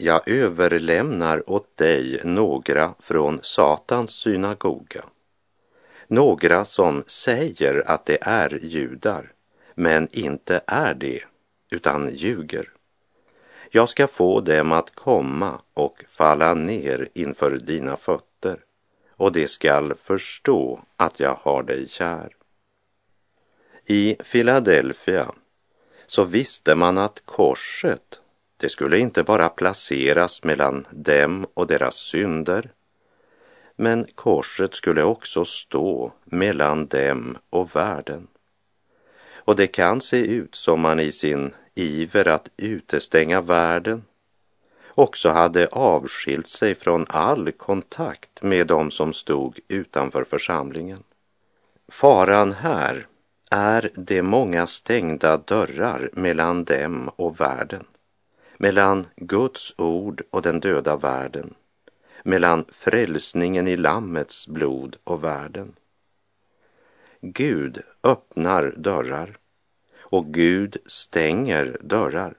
jag 0.00 0.28
överlämnar 0.28 1.50
åt 1.50 1.76
dig 1.76 2.20
några 2.24 2.94
från 3.00 3.40
Satans 3.42 4.10
synagoga. 4.10 5.04
Några 6.06 6.64
som 6.64 7.04
säger 7.06 7.90
att 7.90 8.06
de 8.06 8.18
är 8.20 8.58
judar, 8.62 9.32
men 9.74 10.08
inte 10.12 10.60
är 10.66 10.94
det, 10.94 11.20
utan 11.70 12.14
ljuger. 12.14 12.70
Jag 13.70 13.88
ska 13.88 14.06
få 14.06 14.40
dem 14.40 14.72
att 14.72 14.94
komma 14.94 15.60
och 15.74 16.04
falla 16.08 16.54
ner 16.54 17.08
inför 17.12 17.50
dina 17.50 17.96
fötter 17.96 18.58
och 19.10 19.32
de 19.32 19.48
skall 19.48 19.94
förstå 19.94 20.80
att 20.96 21.20
jag 21.20 21.34
har 21.34 21.62
dig 21.62 21.88
kär. 21.88 22.36
I 23.86 24.14
Philadelphia 24.14 25.32
så 26.06 26.24
visste 26.24 26.74
man 26.74 26.98
att 26.98 27.22
korset, 27.24 28.20
det 28.60 28.68
skulle 28.68 28.98
inte 28.98 29.22
bara 29.22 29.48
placeras 29.48 30.44
mellan 30.44 30.86
dem 30.90 31.46
och 31.54 31.66
deras 31.66 31.94
synder, 31.94 32.70
men 33.76 34.06
korset 34.14 34.74
skulle 34.74 35.02
också 35.02 35.44
stå 35.44 36.12
mellan 36.24 36.86
dem 36.86 37.38
och 37.50 37.76
världen. 37.76 38.26
Och 39.32 39.56
det 39.56 39.66
kan 39.66 40.00
se 40.00 40.26
ut 40.26 40.54
som 40.54 40.80
man 40.80 41.00
i 41.00 41.12
sin 41.12 41.54
iver 41.74 42.28
att 42.28 42.50
utestänga 42.56 43.40
världen 43.40 44.02
också 44.98 45.28
hade 45.28 45.66
avskilt 45.66 46.48
sig 46.48 46.74
från 46.74 47.06
all 47.08 47.52
kontakt 47.52 48.42
med 48.42 48.66
dem 48.66 48.90
som 48.90 49.12
stod 49.12 49.58
utanför 49.68 50.24
församlingen. 50.24 51.02
Faran 51.88 52.52
här 52.52 53.06
är 53.50 53.90
de 53.94 54.22
många 54.22 54.66
stängda 54.66 55.36
dörrar 55.36 56.10
mellan 56.12 56.64
dem 56.64 57.10
och 57.16 57.40
världen, 57.40 57.84
mellan 58.58 59.06
Guds 59.16 59.74
ord 59.78 60.22
och 60.30 60.42
den 60.42 60.60
döda 60.60 60.96
världen, 60.96 61.54
mellan 62.22 62.64
frälsningen 62.72 63.68
i 63.68 63.76
Lammets 63.76 64.46
blod 64.46 64.96
och 65.04 65.24
världen. 65.24 65.72
Gud 67.20 67.82
öppnar 68.02 68.74
dörrar 68.76 69.38
och 69.98 70.26
Gud 70.26 70.76
stänger 70.86 71.78
dörrar. 71.80 72.34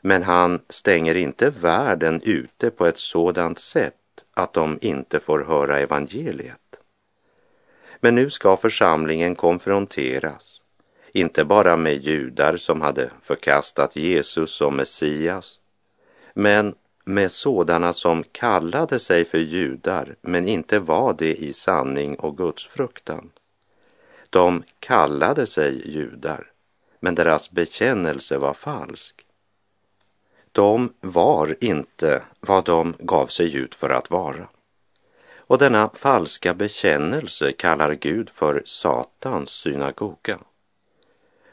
Men 0.00 0.22
han 0.22 0.60
stänger 0.68 1.14
inte 1.14 1.50
världen 1.50 2.20
ute 2.24 2.70
på 2.70 2.86
ett 2.86 2.98
sådant 2.98 3.58
sätt 3.58 3.94
att 4.34 4.52
de 4.52 4.78
inte 4.80 5.20
får 5.20 5.44
höra 5.44 5.80
evangeliet. 5.80 6.58
Men 8.00 8.14
nu 8.14 8.30
ska 8.30 8.56
församlingen 8.56 9.34
konfronteras, 9.34 10.51
inte 11.12 11.44
bara 11.44 11.76
med 11.76 12.04
judar 12.04 12.56
som 12.56 12.80
hade 12.80 13.10
förkastat 13.22 13.96
Jesus 13.96 14.50
som 14.50 14.76
Messias, 14.76 15.58
men 16.34 16.74
med 17.04 17.32
sådana 17.32 17.92
som 17.92 18.24
kallade 18.32 18.98
sig 18.98 19.24
för 19.24 19.38
judar 19.38 20.16
men 20.20 20.48
inte 20.48 20.78
var 20.78 21.14
det 21.18 21.34
i 21.34 21.52
sanning 21.52 22.16
och 22.16 22.36
gudsfruktan. 22.36 23.30
De 24.30 24.62
kallade 24.78 25.46
sig 25.46 25.90
judar, 25.90 26.50
men 27.00 27.14
deras 27.14 27.50
bekännelse 27.50 28.38
var 28.38 28.54
falsk. 28.54 29.26
De 30.52 30.92
var 31.00 31.56
inte 31.60 32.22
vad 32.40 32.64
de 32.64 32.94
gav 32.98 33.26
sig 33.26 33.56
ut 33.56 33.74
för 33.74 33.90
att 33.90 34.10
vara. 34.10 34.48
Och 35.36 35.58
denna 35.58 35.90
falska 35.94 36.54
bekännelse 36.54 37.52
kallar 37.52 37.92
Gud 37.92 38.30
för 38.30 38.62
Satans 38.64 39.50
synagoga. 39.50 40.38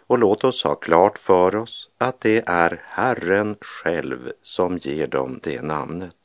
Och 0.10 0.20
låt 0.20 0.44
oss 0.44 0.64
ha 0.64 0.76
klart 0.76 1.18
för 1.18 1.56
oss 1.56 1.90
att 1.98 2.22
det 2.22 2.44
är 2.46 2.82
Herren 2.86 3.56
själv 3.62 4.32
som 4.44 4.78
ger 4.78 5.08
dem 5.08 5.40
det 5.44 5.62
namnet. 5.62 6.16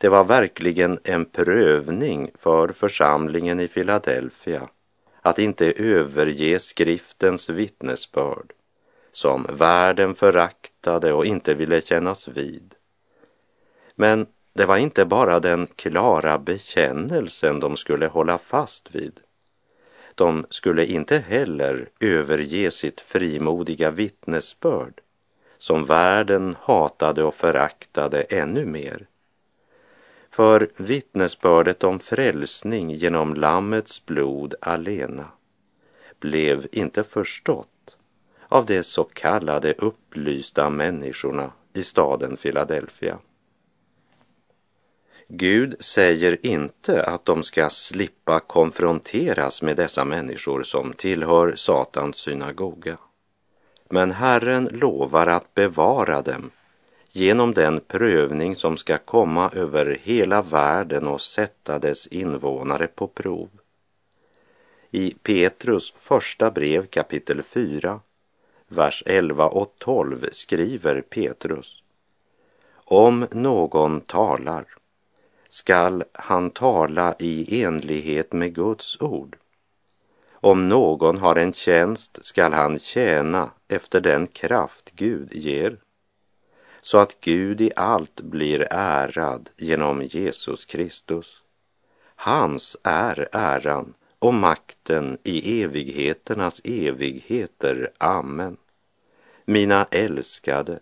Det 0.00 0.08
var 0.08 0.24
verkligen 0.24 0.98
en 1.04 1.24
prövning 1.24 2.30
för 2.34 2.68
församlingen 2.68 3.60
i 3.60 3.68
Filadelfia 3.68 4.68
att 5.22 5.38
inte 5.38 5.72
överge 5.72 6.58
skriftens 6.58 7.48
vittnesbörd 7.48 8.52
som 9.12 9.46
världen 9.52 10.14
föraktade 10.14 11.12
och 11.12 11.26
inte 11.26 11.54
ville 11.54 11.80
kännas 11.80 12.28
vid. 12.28 12.74
Men 13.94 14.26
det 14.52 14.64
var 14.64 14.76
inte 14.76 15.04
bara 15.04 15.40
den 15.40 15.66
klara 15.66 16.38
bekännelsen 16.38 17.60
de 17.60 17.76
skulle 17.76 18.06
hålla 18.06 18.38
fast 18.38 18.94
vid. 18.94 19.20
De 20.18 20.46
skulle 20.50 20.86
inte 20.86 21.18
heller 21.18 21.88
överge 22.00 22.70
sitt 22.70 23.00
frimodiga 23.00 23.90
vittnesbörd 23.90 25.00
som 25.58 25.84
världen 25.84 26.56
hatade 26.60 27.24
och 27.24 27.34
föraktade 27.34 28.22
ännu 28.22 28.64
mer. 28.64 29.06
För 30.30 30.68
vittnesbördet 30.76 31.84
om 31.84 31.98
frälsning 31.98 32.90
genom 32.90 33.34
Lammets 33.34 34.06
blod 34.06 34.54
alena 34.60 35.28
blev 36.20 36.66
inte 36.72 37.02
förstått 37.02 37.96
av 38.48 38.66
de 38.66 38.82
så 38.82 39.04
kallade 39.04 39.72
upplysta 39.72 40.70
människorna 40.70 41.52
i 41.72 41.82
staden 41.82 42.36
Philadelphia. 42.36 43.18
Gud 45.30 45.76
säger 45.80 46.46
inte 46.46 47.04
att 47.04 47.24
de 47.24 47.42
ska 47.42 47.70
slippa 47.70 48.40
konfronteras 48.40 49.62
med 49.62 49.76
dessa 49.76 50.04
människor 50.04 50.62
som 50.62 50.92
tillhör 50.92 51.54
Satans 51.56 52.16
synagoga. 52.16 52.98
Men 53.88 54.10
Herren 54.10 54.68
lovar 54.72 55.26
att 55.26 55.54
bevara 55.54 56.22
dem 56.22 56.50
genom 57.12 57.54
den 57.54 57.80
prövning 57.80 58.56
som 58.56 58.76
ska 58.76 58.98
komma 58.98 59.50
över 59.54 59.98
hela 60.02 60.42
världen 60.42 61.06
och 61.06 61.20
sätta 61.20 61.78
dess 61.78 62.06
invånare 62.06 62.86
på 62.86 63.06
prov. 63.06 63.48
I 64.90 65.14
Petrus 65.22 65.94
första 65.98 66.50
brev 66.50 66.86
kapitel 66.86 67.42
4, 67.42 68.00
vers 68.68 69.02
11 69.06 69.46
och 69.48 69.74
12 69.78 70.28
skriver 70.32 71.00
Petrus. 71.00 71.82
Om 72.84 73.26
någon 73.30 74.00
talar 74.00 74.77
skall 75.48 76.04
han 76.12 76.50
tala 76.50 77.14
i 77.18 77.62
enlighet 77.62 78.32
med 78.32 78.54
Guds 78.54 79.00
ord. 79.00 79.36
Om 80.30 80.68
någon 80.68 81.18
har 81.18 81.36
en 81.36 81.52
tjänst 81.52 82.18
skall 82.22 82.52
han 82.52 82.78
tjäna 82.78 83.50
efter 83.68 84.00
den 84.00 84.26
kraft 84.26 84.90
Gud 84.94 85.34
ger, 85.34 85.78
så 86.80 86.98
att 86.98 87.20
Gud 87.20 87.60
i 87.60 87.70
allt 87.76 88.20
blir 88.20 88.66
ärad 88.70 89.50
genom 89.56 90.02
Jesus 90.02 90.66
Kristus. 90.66 91.42
Hans 92.16 92.76
är 92.82 93.28
äran 93.32 93.94
och 94.18 94.34
makten 94.34 95.18
i 95.24 95.62
evigheternas 95.62 96.60
evigheter. 96.64 97.90
Amen. 97.98 98.56
Mina 99.44 99.84
älskade, 99.90 100.80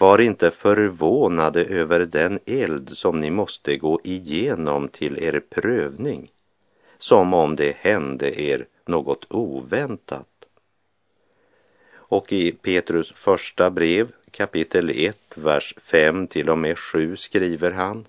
var 0.00 0.20
inte 0.20 0.50
förvånade 0.50 1.64
över 1.64 2.00
den 2.00 2.38
eld 2.46 2.90
som 2.92 3.20
ni 3.20 3.30
måste 3.30 3.76
gå 3.76 4.00
igenom 4.04 4.88
till 4.88 5.18
er 5.18 5.40
prövning, 5.50 6.30
som 6.98 7.34
om 7.34 7.56
det 7.56 7.76
hände 7.76 8.40
er 8.40 8.66
något 8.86 9.26
oväntat. 9.30 10.26
Och 11.92 12.32
i 12.32 12.52
Petrus 12.52 13.12
första 13.12 13.70
brev 13.70 14.08
kapitel 14.30 14.90
1, 14.90 15.16
vers 15.34 15.74
5 15.82 16.26
till 16.26 16.50
och 16.50 16.58
med 16.58 16.78
7 16.78 17.16
skriver 17.16 17.70
han 17.70 18.06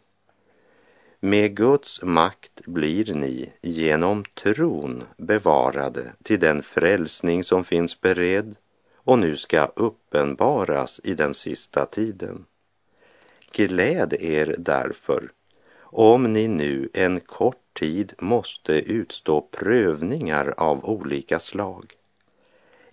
med 1.23 1.56
Guds 1.56 2.01
makt 2.01 2.62
blir 2.65 3.13
ni 3.13 3.51
genom 3.62 4.23
tron 4.23 5.04
bevarade 5.17 6.13
till 6.23 6.39
den 6.39 6.63
frälsning 6.63 7.43
som 7.43 7.63
finns 7.63 8.01
beredd 8.01 8.56
och 9.03 9.19
nu 9.19 9.35
ska 9.35 9.65
uppenbaras 9.65 11.01
i 11.03 11.13
den 11.13 11.33
sista 11.33 11.85
tiden. 11.85 12.45
Gläd 13.51 14.13
er 14.13 14.55
därför 14.57 15.31
om 15.93 16.33
ni 16.33 16.47
nu 16.47 16.89
en 16.93 17.19
kort 17.19 17.73
tid 17.73 18.13
måste 18.19 18.73
utstå 18.73 19.41
prövningar 19.41 20.53
av 20.57 20.85
olika 20.85 21.39
slag. 21.39 21.93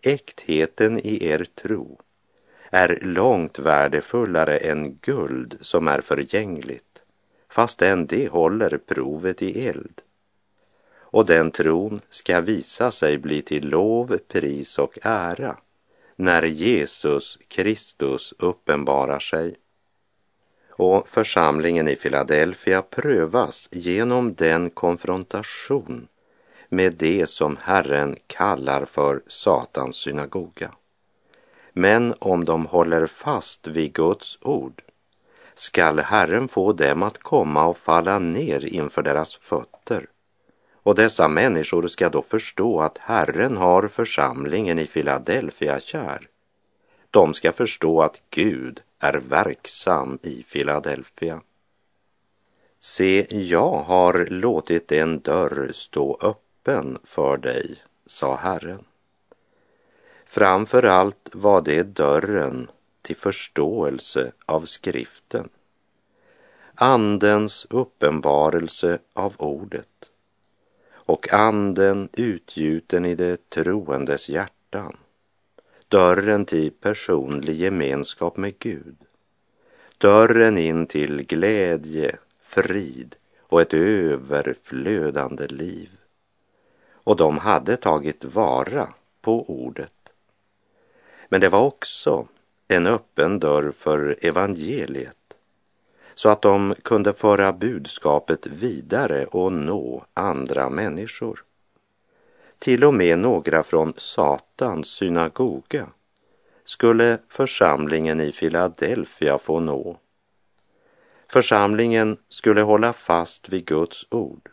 Äktheten 0.03 0.99
i 0.99 1.27
er 1.27 1.47
tro 1.55 2.01
är 2.71 2.99
långt 3.03 3.59
värdefullare 3.59 4.57
än 4.57 4.99
guld 5.03 5.59
som 5.61 5.89
är 5.89 6.01
förgängligt, 6.01 7.03
fastän 7.49 8.07
det 8.07 8.29
håller 8.29 8.79
provet 8.79 9.43
i 9.43 9.67
eld. 9.67 10.01
Och 11.11 11.27
den 11.27 11.51
tron 11.51 12.01
ska 12.11 12.41
visa 12.41 12.91
sig 12.91 13.19
bli 13.19 13.43
till 13.43 13.69
lov, 13.69 14.19
pris 14.29 14.79
och 14.79 14.99
ära 15.03 15.57
när 16.21 16.43
Jesus 16.43 17.39
Kristus 17.49 18.35
uppenbarar 18.39 19.21
sig. 19.21 19.57
Och 20.71 21.09
församlingen 21.09 21.89
i 21.89 21.97
Philadelphia 21.97 22.83
prövas 22.83 23.69
genom 23.71 24.35
den 24.35 24.71
konfrontation 24.71 26.09
med 26.69 26.95
det 26.95 27.27
som 27.27 27.57
Herren 27.61 28.17
kallar 28.27 28.85
för 28.85 29.23
Satans 29.27 29.97
synagoga. 29.97 30.71
Men 31.73 32.15
om 32.19 32.45
de 32.45 32.67
håller 32.67 33.07
fast 33.07 33.67
vid 33.67 33.93
Guds 33.93 34.39
ord 34.43 34.83
skall 35.55 35.99
Herren 35.99 36.49
få 36.49 36.73
dem 36.73 37.03
att 37.03 37.19
komma 37.19 37.67
och 37.67 37.79
falla 37.79 38.19
ner 38.19 38.65
inför 38.65 39.03
deras 39.03 39.35
fötter 39.35 40.07
och 40.89 40.95
dessa 40.95 41.29
människor 41.29 41.89
ska 41.89 42.09
då 42.09 42.23
förstå 42.23 42.81
att 42.81 42.99
Herren 42.99 43.57
har 43.57 43.89
församlingen 43.89 44.79
i 44.79 44.87
Filadelfia 44.87 45.81
kär. 45.81 46.29
De 47.11 47.35
ska 47.35 47.53
förstå 47.53 48.03
att 48.03 48.23
Gud 48.31 48.81
är 48.99 49.15
verksam 49.15 50.19
i 50.23 50.43
Filadelfia. 50.43 51.41
Se, 52.81 53.27
jag 53.31 53.79
har 53.79 54.27
låtit 54.31 54.93
en 54.93 55.21
dörr 55.21 55.71
stå 55.73 56.19
öppen 56.23 56.99
för 57.05 57.37
dig, 57.37 57.83
sa 58.07 58.37
Herren. 58.37 58.85
Framför 60.27 60.83
allt 60.83 61.31
var 61.33 61.61
det 61.61 61.83
dörren 61.83 62.71
till 63.03 63.17
förståelse 63.17 64.33
av 64.47 64.61
skriften. 64.61 65.49
Andens 66.75 67.67
uppenbarelse 67.71 68.99
av 69.13 69.35
ordet 69.39 69.98
och 71.09 71.33
anden 71.33 72.09
utgjuten 72.13 73.05
i 73.05 73.15
det 73.15 73.51
troendes 73.51 74.29
hjärtan. 74.29 74.97
Dörren 75.89 76.45
till 76.45 76.71
personlig 76.71 77.57
gemenskap 77.57 78.37
med 78.37 78.59
Gud. 78.59 78.97
Dörren 79.99 80.59
in 80.59 80.87
till 80.87 81.23
glädje, 81.23 82.17
frid 82.43 83.17
och 83.41 83.61
ett 83.61 83.75
överflödande 83.75 85.47
liv. 85.47 85.91
Och 86.91 87.17
de 87.17 87.39
hade 87.39 87.77
tagit 87.77 88.25
vara 88.25 88.89
på 89.21 89.51
ordet. 89.51 90.13
Men 91.29 91.41
det 91.41 91.49
var 91.49 91.63
också 91.63 92.29
en 92.69 92.87
öppen 92.87 93.39
dörr 93.39 93.73
för 93.73 94.19
evangeliet 94.21 95.18
så 96.19 96.29
att 96.29 96.43
de 96.43 96.75
kunde 96.83 97.13
föra 97.15 97.53
budskapet 97.53 98.47
vidare 98.47 99.27
och 99.27 99.53
nå 99.53 100.05
andra 100.15 100.71
människor. 100.71 101.45
Till 102.59 102.85
och 102.85 102.95
med 102.95 103.19
några 103.19 103.63
från 103.63 103.93
Satans 103.97 104.89
synagoga 104.89 105.87
skulle 106.65 107.19
församlingen 107.29 108.21
i 108.21 108.33
Filadelfia 108.33 109.39
få 109.39 109.61
nå. 109.61 109.97
Församlingen 111.29 112.17
skulle 112.29 112.63
hålla 112.63 112.93
fast 112.93 113.49
vid 113.49 113.65
Guds 113.65 114.07
ord 114.11 114.49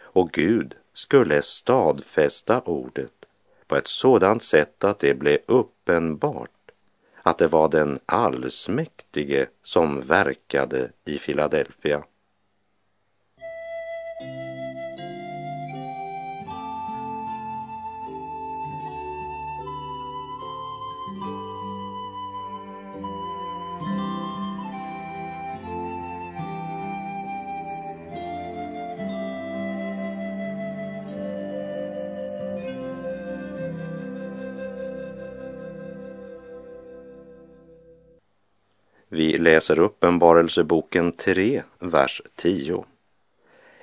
och 0.00 0.32
Gud 0.32 0.74
skulle 0.92 1.42
stadfästa 1.42 2.60
ordet 2.60 3.26
på 3.66 3.76
ett 3.76 3.88
sådant 3.88 4.42
sätt 4.42 4.84
att 4.84 4.98
det 4.98 5.14
blev 5.14 5.38
uppenbart 5.46 6.50
att 7.22 7.38
det 7.38 7.46
var 7.46 7.68
den 7.68 7.98
allsmäktige 8.06 9.46
som 9.62 10.00
verkade 10.00 10.90
i 11.06 11.18
Filadelfia. 11.18 12.02
Läser 39.60 39.78
Uppenbarelseboken 39.78 41.12
3, 41.12 41.62
vers 41.78 42.22
10. 42.36 42.84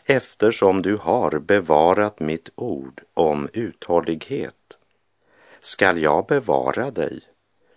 Eftersom 0.05 0.81
du 0.81 0.97
har 0.97 1.39
bevarat 1.39 2.19
mitt 2.19 2.49
ord 2.55 3.01
om 3.13 3.49
uthållighet 3.53 4.77
skall 5.59 5.97
jag 5.97 6.25
bevara 6.25 6.91
dig 6.91 7.21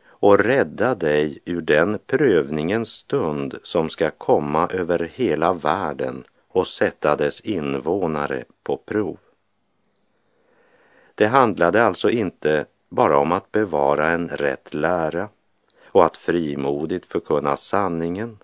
och 0.04 0.38
rädda 0.38 0.94
dig 0.94 1.38
ur 1.44 1.60
den 1.60 1.98
prövningens 2.06 2.88
stund 2.88 3.58
som 3.62 3.88
ska 3.88 4.10
komma 4.10 4.68
över 4.72 5.10
hela 5.14 5.52
världen 5.52 6.24
och 6.48 6.66
sätta 6.66 7.16
dess 7.16 7.40
invånare 7.40 8.44
på 8.62 8.76
prov. 8.76 9.18
Det 11.14 11.26
handlade 11.26 11.84
alltså 11.84 12.10
inte 12.10 12.64
bara 12.88 13.18
om 13.18 13.32
att 13.32 13.52
bevara 13.52 14.08
en 14.08 14.28
rätt 14.28 14.74
lära 14.74 15.28
och 15.92 16.04
att 16.04 16.16
frimodigt 16.16 17.06
förkunna 17.06 17.56
sanningen. 17.56 18.38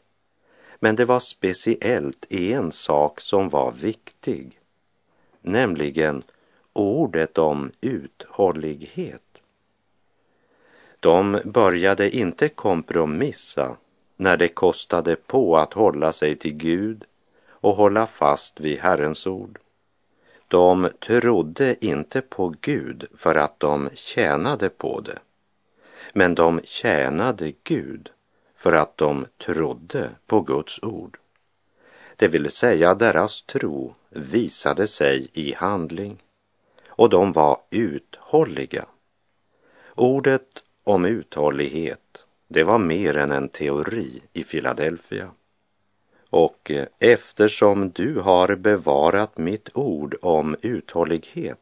Men 0.81 0.97
det 0.97 1.05
var 1.05 1.21
speciellt 1.21 2.33
en 2.33 2.73
sak 2.73 3.21
som 3.21 3.49
var 3.49 3.73
viktig, 3.73 4.61
nämligen 5.43 6.23
ordet 6.73 7.39
om 7.39 7.71
uthållighet. 7.81 9.23
De 11.01 11.41
började 11.45 12.17
inte 12.17 12.49
kompromissa 12.49 13.77
när 14.17 14.37
det 14.37 14.49
kostade 14.49 15.17
på 15.17 15.57
att 15.57 15.73
hålla 15.73 16.13
sig 16.13 16.37
till 16.37 16.55
Gud 16.55 17.05
och 17.49 17.77
hålla 17.77 18.07
fast 18.07 18.61
vid 18.61 18.79
Herrens 18.79 19.27
ord. 19.27 19.59
De 20.49 20.89
trodde 21.01 21.87
inte 21.87 22.21
på 22.21 22.55
Gud 22.61 23.05
för 23.15 23.35
att 23.35 23.61
de 23.61 23.89
tjänade 23.95 24.69
på 24.69 25.01
det 25.01 25.19
men 26.13 26.35
de 26.35 26.61
tjänade 26.65 27.53
Gud 27.65 28.11
för 28.57 28.73
att 28.73 28.97
de 28.97 29.27
trodde 29.45 30.11
på 30.27 30.41
Guds 30.41 30.83
ord. 30.83 31.19
Det 32.17 32.29
vill 32.29 32.51
säga 32.51 32.95
deras 32.95 33.43
tro 33.43 33.95
visade 34.11 34.87
sig 34.87 35.29
i 35.33 35.55
handling 35.55 36.23
och 36.87 37.11
de 37.11 37.33
var 37.33 37.59
uthålliga. 37.71 38.85
Ordet 39.95 40.65
om 40.85 41.05
uthållighet, 41.05 42.25
det 42.49 42.65
var 42.65 42.79
mer 42.79 43.17
än 43.17 43.31
en 43.31 43.49
teori 43.49 44.23
i 44.33 44.45
Filadelfia. 44.45 45.31
Och 46.31 46.71
eh, 46.71 46.87
eftersom 46.99 47.91
du 47.91 48.21
har 48.21 48.57
bevarat 48.57 49.39
mitt 49.39 49.69
ord 49.75 50.17
om 50.23 50.57
uthållighet 50.63 51.59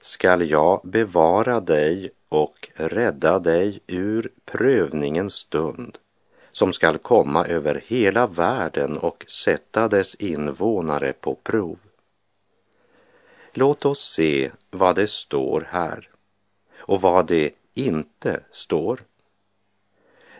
skall 0.00 0.50
jag 0.50 0.80
bevara 0.84 1.60
dig 1.60 2.10
och 2.34 2.68
rädda 2.74 3.38
dig 3.38 3.80
ur 3.86 4.30
prövningens 4.44 5.34
stund 5.34 5.98
som 6.52 6.72
skall 6.72 6.98
komma 6.98 7.46
över 7.46 7.82
hela 7.86 8.26
världen 8.26 8.98
och 8.98 9.24
sätta 9.28 9.88
dess 9.88 10.14
invånare 10.14 11.12
på 11.12 11.34
prov. 11.34 11.78
Låt 13.52 13.84
oss 13.84 14.12
se 14.14 14.50
vad 14.70 14.96
det 14.96 15.06
står 15.06 15.68
här 15.70 16.08
och 16.76 17.00
vad 17.00 17.26
det 17.26 17.50
inte 17.74 18.40
står. 18.52 19.00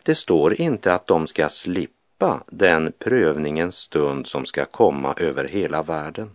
Det 0.02 0.14
står 0.14 0.61
inte 0.61 0.94
att 0.94 1.07
de 1.07 1.26
ska 1.26 1.48
slippa 1.48 2.42
den 2.46 2.92
prövningens 2.98 3.76
stund 3.76 4.26
som 4.26 4.46
ska 4.46 4.64
komma 4.64 5.14
över 5.16 5.44
hela 5.44 5.83
världen. 5.83 6.30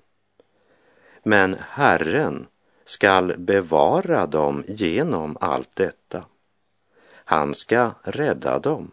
Men 1.24 1.56
Herren 1.60 2.48
skall 2.89 3.38
bevara 3.38 4.28
dem 4.28 4.63
genom 4.67 5.38
allt 5.39 5.75
detta. 5.75 6.25
Han 7.13 7.56
ska 7.56 7.91
rädda 8.04 8.60
dem. 8.60 8.91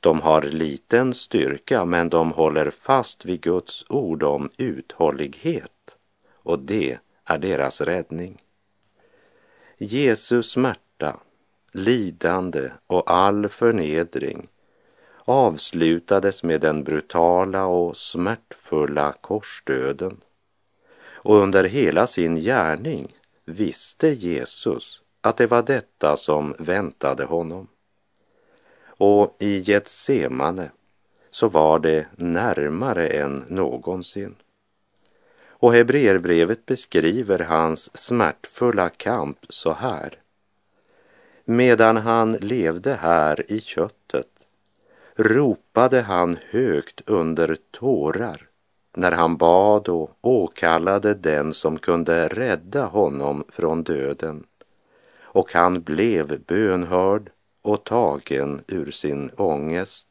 De 0.00 0.20
har 0.20 0.42
liten 0.42 1.14
styrka 1.14 1.84
men 1.84 2.08
de 2.08 2.32
håller 2.32 2.70
fast 2.70 3.24
vid 3.24 3.40
Guds 3.40 3.84
ord 3.88 4.22
om 4.22 4.50
uthållighet 4.56 5.90
och 6.32 6.58
det 6.58 6.98
är 7.24 7.38
deras 7.38 7.80
räddning. 7.80 8.42
Jesus 9.78 10.50
smärta, 10.50 11.20
lidande 11.72 12.70
och 12.86 13.10
all 13.10 13.48
förnedring 13.48 14.48
avslutades 15.24 16.42
med 16.42 16.60
den 16.60 16.84
brutala 16.84 17.66
och 17.66 17.96
smärtfulla 17.96 19.14
korsdöden 19.20 20.20
och 21.22 21.36
under 21.36 21.64
hela 21.64 22.06
sin 22.06 22.36
gärning 22.36 23.16
visste 23.44 24.08
Jesus 24.08 25.00
att 25.20 25.36
det 25.36 25.46
var 25.46 25.62
detta 25.62 26.16
som 26.16 26.54
väntade 26.58 27.24
honom. 27.24 27.68
Och 28.86 29.36
i 29.38 29.58
Getsemane 29.58 30.70
så 31.30 31.48
var 31.48 31.78
det 31.78 32.06
närmare 32.16 33.08
än 33.08 33.44
någonsin. 33.48 34.34
Och 35.48 35.72
Hebreerbrevet 35.72 36.66
beskriver 36.66 37.38
hans 37.38 37.96
smärtfulla 37.96 38.88
kamp 38.88 39.38
så 39.48 39.72
här. 39.72 40.18
Medan 41.44 41.96
han 41.96 42.32
levde 42.32 42.94
här 42.94 43.52
i 43.52 43.60
köttet 43.60 44.28
ropade 45.16 46.00
han 46.00 46.38
högt 46.50 47.00
under 47.06 47.56
tårar 47.70 48.49
när 48.96 49.12
han 49.12 49.36
bad 49.36 49.88
och 49.88 50.18
åkallade 50.20 51.14
den 51.14 51.54
som 51.54 51.78
kunde 51.78 52.28
rädda 52.28 52.84
honom 52.84 53.44
från 53.48 53.82
döden. 53.82 54.46
Och 55.22 55.52
han 55.52 55.82
blev 55.82 56.40
bönhörd 56.44 57.30
och 57.62 57.84
tagen 57.84 58.64
ur 58.66 58.90
sin 58.90 59.30
ångest. 59.36 60.06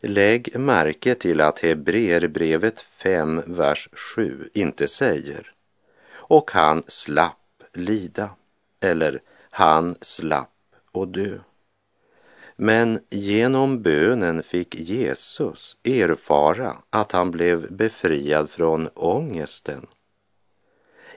Lägg 0.00 0.58
märke 0.58 1.14
till 1.14 1.40
att 1.40 1.60
Hebreerbrevet 1.60 2.80
5, 2.80 3.42
vers 3.46 3.88
7 3.92 4.50
inte 4.54 4.88
säger 4.88 5.52
och 6.12 6.50
han 6.50 6.82
slapp 6.86 7.62
lida 7.72 8.30
eller 8.80 9.20
han 9.50 9.96
slapp 10.00 10.48
och 10.92 11.08
dö. 11.08 11.38
Men 12.64 13.00
genom 13.10 13.82
bönen 13.82 14.42
fick 14.42 14.74
Jesus 14.74 15.76
erfara 15.84 16.76
att 16.90 17.12
han 17.12 17.30
blev 17.30 17.72
befriad 17.72 18.50
från 18.50 18.88
ångesten. 18.94 19.86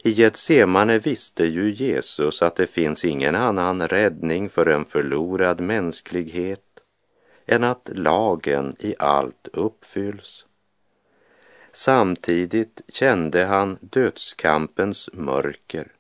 I 0.04 0.12
Getsemane 0.12 1.00
visste 1.00 1.46
ju 1.46 1.74
Jesus 1.74 2.42
att 2.42 2.56
det 2.56 2.68
finns 2.68 3.06
ingen 3.06 3.36
annan 3.36 3.88
räddning 3.88 4.50
för 4.50 4.66
en 4.66 4.86
förlorad 4.86 5.60
mänsklighet 5.62 6.80
än 7.46 7.64
att 7.64 7.90
lagen 7.94 8.74
i 8.80 8.96
allt 9.00 9.48
uppfylls. 9.54 10.46
Samtidigt 11.72 12.82
kände 12.88 13.46
han 13.46 13.78
dödskampens 13.82 15.10
mörker 15.14 15.92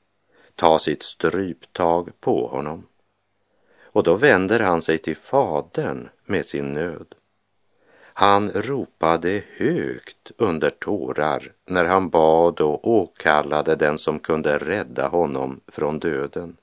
ta 0.55 0.79
sitt 0.79 1.03
stryptag 1.03 2.09
på 2.19 2.47
honom. 2.47 2.87
Och 3.95 4.03
då 4.03 4.15
vänder 4.15 4.59
han 4.59 4.81
sig 4.81 4.97
till 4.97 5.17
Fadern 5.17 6.09
med 6.25 6.45
sin 6.45 6.73
nöd. 6.73 7.15
Han 7.97 8.51
ropade 8.51 9.43
högt 9.57 10.31
under 10.37 10.69
tårar 10.69 11.51
när 11.65 11.85
han 11.85 12.09
bad 12.09 12.61
och 12.61 12.87
åkallade 12.87 13.75
den 13.75 13.97
som 13.97 14.19
kunde 14.19 14.57
rädda 14.57 15.07
honom 15.07 15.61
från 15.67 15.99
döden. 15.99 16.57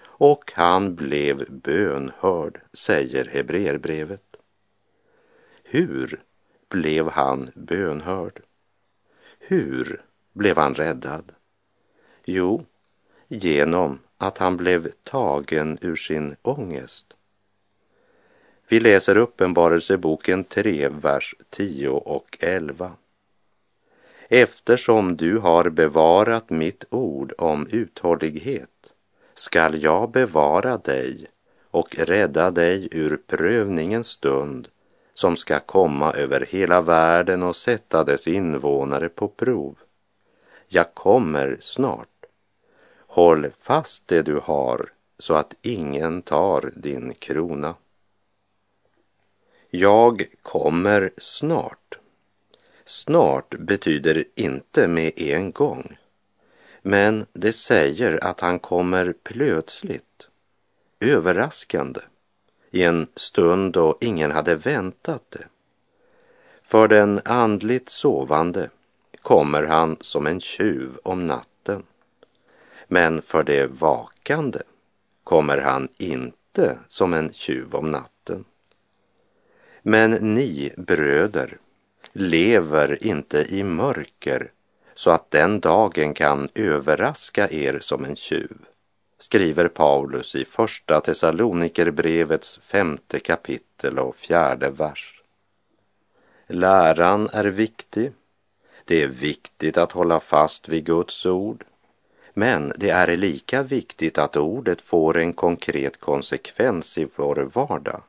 Och 0.00 0.52
han 0.54 0.94
blev 0.94 1.50
bönhörd, 1.50 2.60
säger 2.72 3.24
Hebreerbrevet. 3.24 4.36
Hur 5.64 6.22
blev 6.68 7.10
han 7.10 7.50
bönhörd? 7.54 8.42
Hur 9.38 10.02
blev 10.32 10.56
han 10.56 10.74
räddad? 10.74 11.32
Jo, 12.24 12.64
genom 13.28 13.98
att 14.18 14.38
han 14.38 14.56
blev 14.56 14.88
tagen 15.02 15.78
ur 15.80 15.96
sin 15.96 16.36
ångest. 16.42 17.14
Vi 18.68 18.80
läser 18.80 19.16
Uppenbarelseboken 19.16 20.44
3, 20.44 20.88
vers 20.88 21.34
10 21.50 21.88
och 21.88 22.38
11. 22.40 22.92
Eftersom 24.28 25.16
du 25.16 25.38
har 25.38 25.70
bevarat 25.70 26.50
mitt 26.50 26.84
ord 26.90 27.32
om 27.38 27.66
uthållighet 27.66 28.92
skall 29.34 29.82
jag 29.82 30.10
bevara 30.10 30.78
dig 30.78 31.26
och 31.70 31.98
rädda 31.98 32.50
dig 32.50 32.88
ur 32.90 33.16
prövningens 33.26 34.06
stund 34.06 34.68
som 35.14 35.36
ska 35.36 35.60
komma 35.60 36.12
över 36.12 36.46
hela 36.50 36.80
världen 36.80 37.42
och 37.42 37.56
sätta 37.56 38.04
dess 38.04 38.28
invånare 38.28 39.08
på 39.08 39.28
prov. 39.28 39.78
Jag 40.68 40.94
kommer 40.94 41.56
snart. 41.60 42.17
Håll 43.18 43.50
fast 43.60 44.08
det 44.08 44.22
du 44.22 44.40
har 44.44 44.92
så 45.18 45.34
att 45.34 45.54
ingen 45.62 46.22
tar 46.22 46.72
din 46.76 47.14
krona. 47.14 47.74
Jag 49.70 50.24
kommer 50.42 51.10
snart. 51.18 51.98
Snart 52.84 53.54
betyder 53.58 54.24
inte 54.34 54.88
med 54.88 55.20
en 55.20 55.52
gång, 55.52 55.98
men 56.82 57.26
det 57.32 57.52
säger 57.52 58.24
att 58.24 58.40
han 58.40 58.58
kommer 58.58 59.14
plötsligt, 59.22 60.28
överraskande 61.00 62.00
i 62.70 62.82
en 62.82 63.06
stund 63.16 63.72
då 63.72 63.98
ingen 64.00 64.30
hade 64.30 64.54
väntat 64.54 65.22
det. 65.28 65.46
För 66.62 66.88
den 66.88 67.20
andligt 67.24 67.88
sovande 67.88 68.70
kommer 69.22 69.62
han 69.62 69.96
som 70.00 70.26
en 70.26 70.40
tjuv 70.40 70.98
om 71.02 71.26
natten. 71.26 71.47
Men 72.88 73.22
för 73.22 73.42
det 73.42 73.66
vakande 73.66 74.58
kommer 75.24 75.58
han 75.58 75.88
inte 75.96 76.78
som 76.88 77.14
en 77.14 77.32
tjuv 77.32 77.74
om 77.74 77.90
natten. 77.90 78.44
Men 79.82 80.10
ni 80.10 80.72
bröder 80.76 81.58
lever 82.12 83.04
inte 83.06 83.38
i 83.38 83.62
mörker 83.62 84.52
så 84.94 85.10
att 85.10 85.30
den 85.30 85.60
dagen 85.60 86.14
kan 86.14 86.48
överraska 86.54 87.50
er 87.50 87.78
som 87.78 88.04
en 88.04 88.16
tjuv 88.16 88.58
skriver 89.18 89.68
Paulus 89.68 90.34
i 90.34 90.44
Första 90.44 91.00
Thessalonikerbrevets 91.00 92.58
femte 92.58 93.20
kapitel 93.20 93.98
och 93.98 94.16
fjärde 94.16 94.70
vers. 94.70 95.22
Läran 96.46 97.28
är 97.32 97.44
viktig. 97.44 98.12
Det 98.84 99.02
är 99.02 99.08
viktigt 99.08 99.78
att 99.78 99.92
hålla 99.92 100.20
fast 100.20 100.68
vid 100.68 100.84
Guds 100.84 101.26
ord. 101.26 101.64
Men 102.38 102.72
det 102.76 102.90
är 102.90 103.16
lika 103.16 103.62
viktigt 103.62 104.18
att 104.18 104.36
ordet 104.36 104.80
får 104.80 105.18
en 105.18 105.32
konkret 105.32 106.00
konsekvens 106.00 106.98
i 106.98 107.08
vår 107.16 107.50
vardag. 107.54 108.02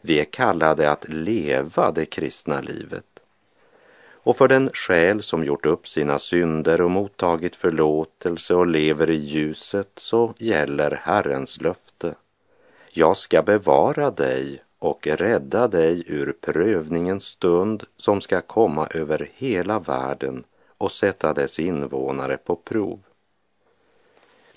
Vi 0.00 0.20
är 0.20 0.24
kallade 0.24 0.90
att 0.90 1.08
leva 1.08 1.90
det 1.90 2.06
kristna 2.06 2.60
livet 2.60 3.04
och 4.10 4.36
för 4.36 4.48
den 4.48 4.70
själ 4.72 5.22
som 5.22 5.44
gjort 5.44 5.66
upp 5.66 5.88
sina 5.88 6.18
synder 6.18 6.80
och 6.80 6.90
mottagit 6.90 7.56
förlåtelse 7.56 8.54
och 8.54 8.66
lever 8.66 9.10
i 9.10 9.16
ljuset 9.16 9.90
så 9.96 10.34
gäller 10.38 11.00
Herrens 11.02 11.60
löfte. 11.60 12.14
Jag 12.90 13.16
ska 13.16 13.42
bevara 13.42 14.10
dig 14.10 14.62
och 14.78 15.06
rädda 15.06 15.68
dig 15.68 16.04
ur 16.06 16.34
prövningens 16.40 17.24
stund 17.24 17.84
som 17.96 18.20
ska 18.20 18.40
komma 18.40 18.86
över 18.90 19.30
hela 19.34 19.78
världen 19.78 20.44
och 20.78 20.92
sätta 20.92 21.34
dess 21.34 21.58
invånare 21.58 22.36
på 22.36 22.56
prov. 22.56 23.00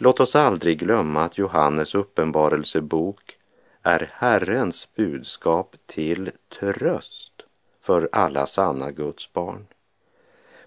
Låt 0.03 0.19
oss 0.19 0.35
aldrig 0.35 0.79
glömma 0.79 1.23
att 1.23 1.37
Johannes 1.37 1.95
uppenbarelsebok 1.95 3.37
är 3.83 4.11
Herrens 4.13 4.87
budskap 4.95 5.75
till 5.85 6.31
tröst 6.59 7.33
för 7.81 8.09
alla 8.11 8.47
sanna 8.47 8.91
Guds 8.91 9.33
barn. 9.33 9.67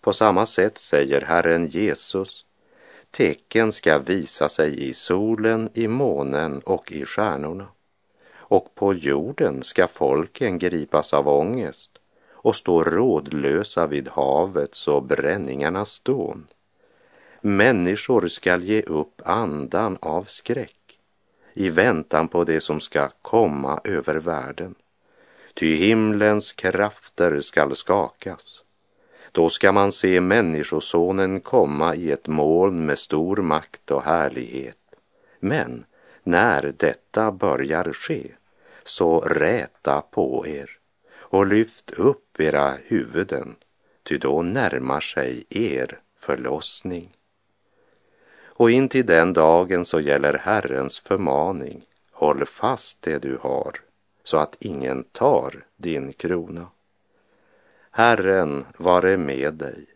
På 0.01 0.13
samma 0.13 0.47
sätt 0.47 0.79
säger 0.79 1.21
Herren 1.21 1.67
Jesus, 1.67 2.45
tecken 3.11 3.73
ska 3.73 3.99
visa 3.99 4.49
sig 4.49 4.89
i 4.89 4.95
solen, 4.95 5.71
i 5.75 5.89
månen 5.89 6.61
och 6.61 6.93
i 6.93 7.05
stjärnorna. 7.05 7.67
Och 8.35 8.75
på 8.75 8.95
jorden 8.95 9.63
ska 9.63 9.89
folken 9.89 10.59
gripas 10.59 11.15
av 11.15 11.29
ångest 11.29 11.91
och 12.31 12.57
stå 12.57 12.85
rådlösa 12.85 13.87
vid 13.87 14.09
havets 14.09 14.89
och 14.89 15.03
bränningarnas 15.03 16.01
dån. 16.01 16.47
Människor 17.47 18.29
skall 18.29 18.63
ge 18.63 18.83
upp 18.83 19.23
andan 19.25 19.99
av 20.01 20.25
skräck 20.25 20.99
i 21.55 21.69
väntan 21.69 22.29
på 22.29 22.45
det 22.45 22.61
som 22.61 22.81
ska 22.81 23.09
komma 23.23 23.81
över 23.85 24.15
världen 24.15 24.75
ty 25.55 25.77
himlens 25.77 26.53
krafter 26.53 27.41
skall 27.41 27.77
skakas. 27.77 28.63
Då 29.33 29.49
ska 29.49 29.73
man 29.73 29.93
se 29.93 30.21
Människosonen 30.21 31.41
komma 31.41 31.95
i 31.95 32.11
ett 32.11 32.27
moln 32.27 32.87
med 32.87 32.99
stor 32.99 33.37
makt 33.37 33.91
och 33.91 34.03
härlighet. 34.03 34.79
Men 35.41 35.85
när 36.23 36.75
detta 36.79 37.33
börjar 37.33 37.93
ske, 37.93 38.31
så 38.85 39.21
räta 39.21 40.01
på 40.01 40.47
er 40.47 40.71
och 41.17 41.47
lyft 41.47 41.91
upp 41.91 42.41
era 42.41 42.75
huvuden, 42.85 43.57
ty 44.03 44.19
då 44.19 44.43
närmar 44.43 45.01
sig 45.01 45.45
er 45.51 46.01
förlossning. 46.19 47.11
Och 48.57 48.71
in 48.71 48.89
till 48.89 49.07
den 49.07 49.33
dagen 49.33 49.85
så 49.85 50.01
gäller 50.01 50.35
Herrens 50.35 50.99
förmaning, 50.99 51.85
håll 52.13 52.47
fast 52.47 53.03
det 53.03 53.19
du 53.19 53.39
har 53.41 53.81
så 54.25 54.37
att 54.37 54.57
ingen 54.61 55.05
tar 55.05 55.67
din 55.77 56.13
krona. 56.13 56.67
Herren 57.91 58.65
vare 58.79 59.17
med 59.17 59.55
dig. 59.55 59.87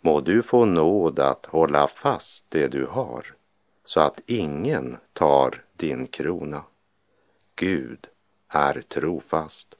Må 0.00 0.20
du 0.20 0.42
få 0.42 0.64
nåd 0.64 1.18
att 1.18 1.46
hålla 1.46 1.86
fast 1.86 2.44
det 2.48 2.68
du 2.68 2.86
har 2.86 3.34
så 3.84 4.00
att 4.00 4.20
ingen 4.26 4.96
tar 5.12 5.64
din 5.76 6.06
krona. 6.06 6.62
Gud 7.56 8.06
är 8.48 8.82
trofast. 8.88 9.74